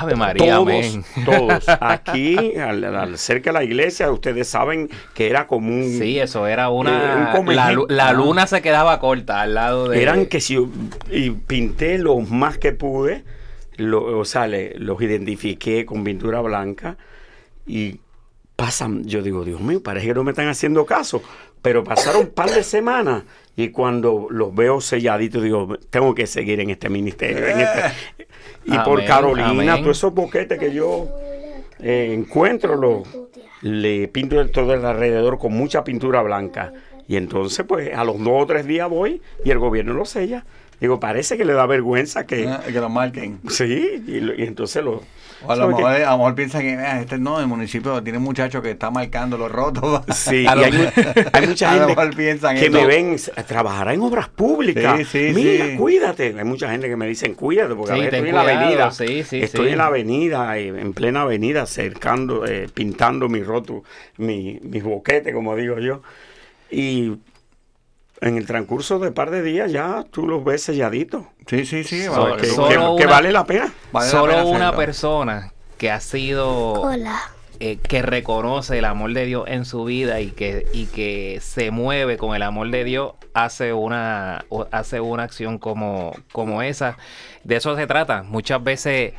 [0.00, 1.04] Ave María, todos, amén.
[1.24, 1.64] todos.
[1.80, 5.84] Aquí, al, al- cerca de la iglesia, ustedes saben que era como un...
[5.98, 7.34] Sí, eso era Eh, un una...
[7.46, 10.02] La, lu- la luna se quedaba corta al lado de...
[10.02, 10.58] Eran que si
[11.10, 13.24] y pinté lo más que pude,
[13.76, 16.96] lo- o sea, le- los identifiqué con pintura blanca
[17.66, 18.00] y
[18.56, 21.22] pasan, yo digo, Dios mío, parece que no me están haciendo caso,
[21.62, 23.22] pero pasaron un par de semanas
[23.56, 27.46] y cuando los veo selladitos digo, tengo que seguir en este ministerio.
[27.46, 27.82] en este-
[28.64, 29.82] Y por Carolina, amén.
[29.82, 31.08] todos esos boquetes que yo
[31.80, 33.02] eh, encuentro, lo,
[33.62, 36.72] le pinto todo el alrededor con mucha pintura blanca.
[37.08, 40.44] Y entonces, pues, a los dos o tres días voy y el gobierno lo sella.
[40.80, 42.48] Digo, parece que le da vergüenza que...
[42.48, 43.38] Ah, Que lo marquen.
[43.48, 45.02] Sí, y, y entonces lo...
[45.46, 48.02] O a lo ¿sabe mejor, a lo mejor piensan que "Ah, este no, el municipio
[48.02, 50.02] tiene un muchacho que está marcando los rotos.
[50.14, 50.84] Sí, y A lo- hay, mu-
[51.32, 52.72] hay mucha a lo gente mejor piensan que eso.
[52.72, 53.16] me ven
[53.46, 54.98] trabajar en obras públicas.
[54.98, 55.76] Sí, sí, Mira, sí.
[55.76, 56.34] cuídate.
[56.38, 58.42] Hay mucha gente que me dicen, cuídate, porque Sí, a veces ten estoy en la
[58.42, 58.90] avenida.
[58.92, 59.72] sí, sí, estoy sí.
[59.72, 63.82] en la avenida, eh, en plena avenida, cercando, eh, pintando mi roto,
[64.18, 66.02] mi, mis boquetes, como digo yo.
[66.70, 67.14] Y
[68.22, 71.24] en el transcurso de par de días ya tú los ves selladitos.
[71.46, 72.08] Sí, sí, sí.
[72.08, 73.72] Vale, Que, que- solo que- que una- vale la pena.
[73.92, 76.82] vale la Solo pena una persona que ha sido...
[77.60, 81.70] eh, que reconoce el amor de Dios en su vida y que, y que se
[81.70, 86.96] mueve con el amor de Dios hace una, hace una acción como, como esa.
[87.44, 88.22] De eso se trata.
[88.24, 89.14] Muchas veces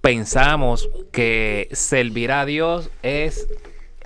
[0.00, 3.46] pensamos que servir a Dios es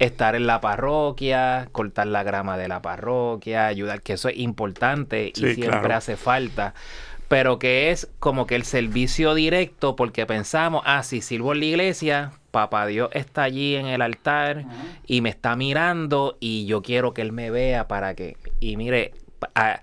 [0.04, 5.28] estar en la parroquia, cortar la grama de la parroquia, ayudar, que eso es importante
[5.34, 5.94] y Sí, siempre claro.
[5.96, 6.74] hace falta.
[7.28, 11.64] Pero que es como que el servicio directo, porque pensamos, ah, si sirvo en la
[11.64, 14.64] iglesia, papá Dios está allí en el altar
[15.06, 18.36] y me está mirando y yo quiero que Él me vea para que...
[18.60, 19.14] Y mire,
[19.54, 19.80] a-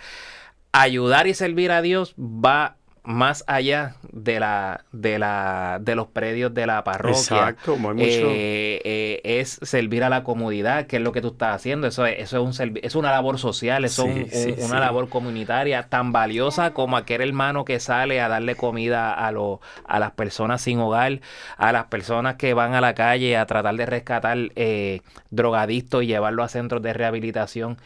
[0.71, 2.75] ayudar y servir a Dios va
[3.09, 7.97] más allá de la de la de los predios de la parroquia Exacto, hay mucho-
[8.01, 11.87] Eh, eh, es servir a la comunidad que es lo que tú estás haciendo.
[11.87, 14.75] Eso es eso es un es una labor social Sí, es un- sí, un- una
[14.75, 14.79] sí.
[14.79, 19.57] labor comunitaria tan valiosa como aquel hermano que sale a darle comida a los
[19.87, 21.19] a las personas sin hogar
[21.57, 25.01] a las personas que van a la calle a tratar de rescatar eh,
[25.31, 27.77] drogadictos y llevarlos a centros de rehabilitación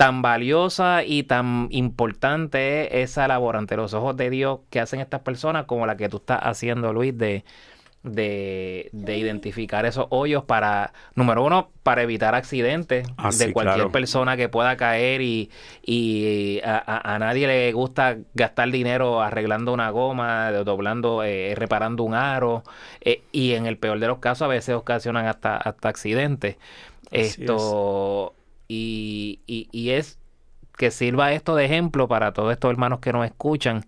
[0.00, 5.00] tan valiosa y tan importante es esa labor ante los ojos de Dios que hacen
[5.00, 7.44] estas personas como la que tú estás haciendo, Luis, de,
[8.02, 13.88] de, de identificar esos hoyos para, número uno, para evitar accidentes Ah, de sí, cualquier
[13.88, 13.92] claro.
[13.92, 15.50] persona que pueda caer y,
[15.82, 22.04] y a, a- a nadie le gusta gastar dinero arreglando una goma, doblando, eh, reparando
[22.04, 22.62] un aro
[23.02, 26.56] eh, y en el peor de los casos a veces ocasionan hasta, hasta accidentes.
[27.12, 27.76] Así es.
[28.72, 30.16] Y, y, y es
[30.76, 33.84] que sirva esto de ejemplo para todos estos hermanos que nos escuchan,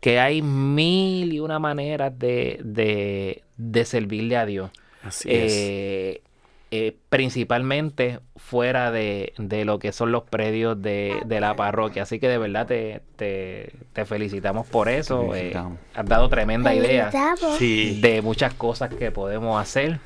[0.00, 4.70] que hay mil y una maneras de, de, de servirle a Dios.
[5.04, 5.52] Así es.
[5.54, 6.22] Eh,
[6.70, 12.04] eh, principalmente fuera de, de lo que son los predios de, de la parroquia.
[12.04, 15.34] Así que de verdad te, te, te felicitamos por eso.
[15.34, 15.52] Eh,
[15.94, 17.10] has dado tremenda idea
[17.58, 18.00] Sí.
[18.00, 20.00] de muchas cosas que podemos hacer.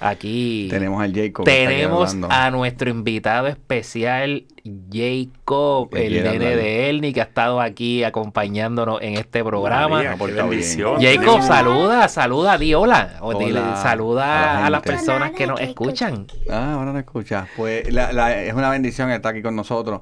[0.00, 1.44] Aquí Tenemos al Jacob.
[1.44, 4.44] tenemos a nuestro invitado especial,
[4.90, 9.96] Jacob, el nene de Elni, que ha estado aquí acompañándonos en este programa.
[10.02, 10.16] María.
[10.98, 13.16] Jacob, saluda, saluda, di hola.
[13.20, 14.24] O dile, Hola saluda
[14.56, 16.26] a la a, las personas que nos escuchan.
[16.50, 17.48] Ah, ahora no escuchas.
[17.56, 20.00] Pues la- la- es una bendición estar aquí con nosotros.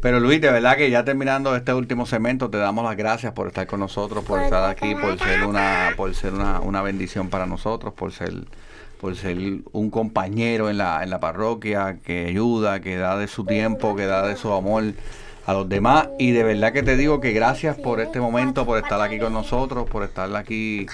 [0.00, 3.48] Pero Luis, de verdad que ya terminando este último segmento, te damos las gracias por
[3.48, 7.46] estar con nosotros, por estar aquí, por ser una, por ser una, una bendición para
[7.46, 8.32] nosotros, por ser,
[9.00, 9.36] por ser
[9.72, 14.06] un compañero en la, en la parroquia que ayuda, que da de su tiempo, que
[14.06, 14.84] da de su amor
[15.46, 16.08] a los demás.
[16.18, 19.32] Y de verdad que te digo que gracias por este momento, por estar aquí con
[19.32, 20.86] nosotros, por estar aquí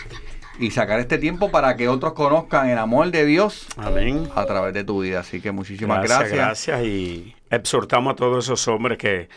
[0.59, 4.29] y sacar este tiempo para que otros conozcan el amor de Dios Amén.
[4.35, 5.21] a través de tu vida.
[5.21, 6.79] Así que muchísimas Gracias, gracias.
[6.79, 6.87] gracias.
[6.87, 9.29] Y exhortamos a todos esos hombres que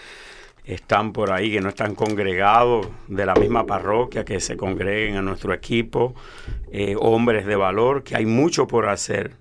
[0.68, 5.22] están por ahí, que no están congregados de la misma parroquia, que se congreguen a
[5.22, 6.14] nuestro equipo,
[6.72, 9.32] eh, hombres de valor, que hay mucho por hacer,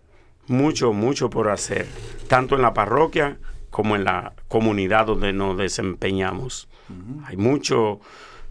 [0.47, 1.87] mucho, mucho por hacer,
[2.29, 3.39] tanto en la parroquia
[3.71, 6.69] como en la comunidad donde nos desempeñamos.
[7.27, 8.01] Hay mucho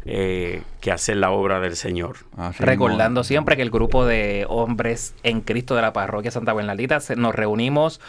[0.04, 2.18] eh, que hacer la obra del Señor.
[2.38, 7.00] Así Recordando siempre que el grupo de hombres en Cristo de la parroquia Santa Bernardita
[7.00, 8.02] se- nos reunimos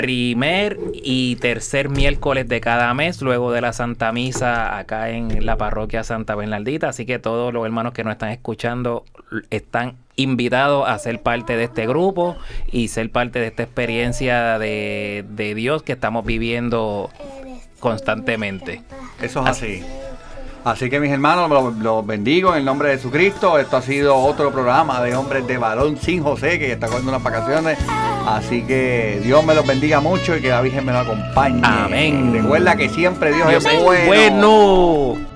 [0.00, 5.56] primer y tercer miércoles de cada mes, luego de la Santa Misa acá en la
[5.56, 6.88] parroquia Santa Bernardita.
[6.88, 9.04] Así que todos los hermanos que nos están escuchando
[9.50, 12.36] están invitados a ser parte de este grupo
[12.72, 17.10] y ser parte de esta experiencia de, de Dios que estamos viviendo
[17.78, 18.82] constantemente.
[19.20, 19.66] Eso es así.
[19.66, 20.09] Así
[20.90, 23.58] que mis hermanos, los, los bendigo en el nombre de Jesucristo.
[23.58, 27.22] Esto ha sido otro programa de hombres de balón sin José, que está cogiendo unas
[27.22, 27.78] vacaciones.
[28.26, 31.60] Así que Dios me los bendiga mucho y que la Virgen me lo acompañe.
[31.64, 32.32] Amén.
[32.32, 34.06] Recuerda que siempre Dios, es bueno.
[34.06, 35.29] bueno.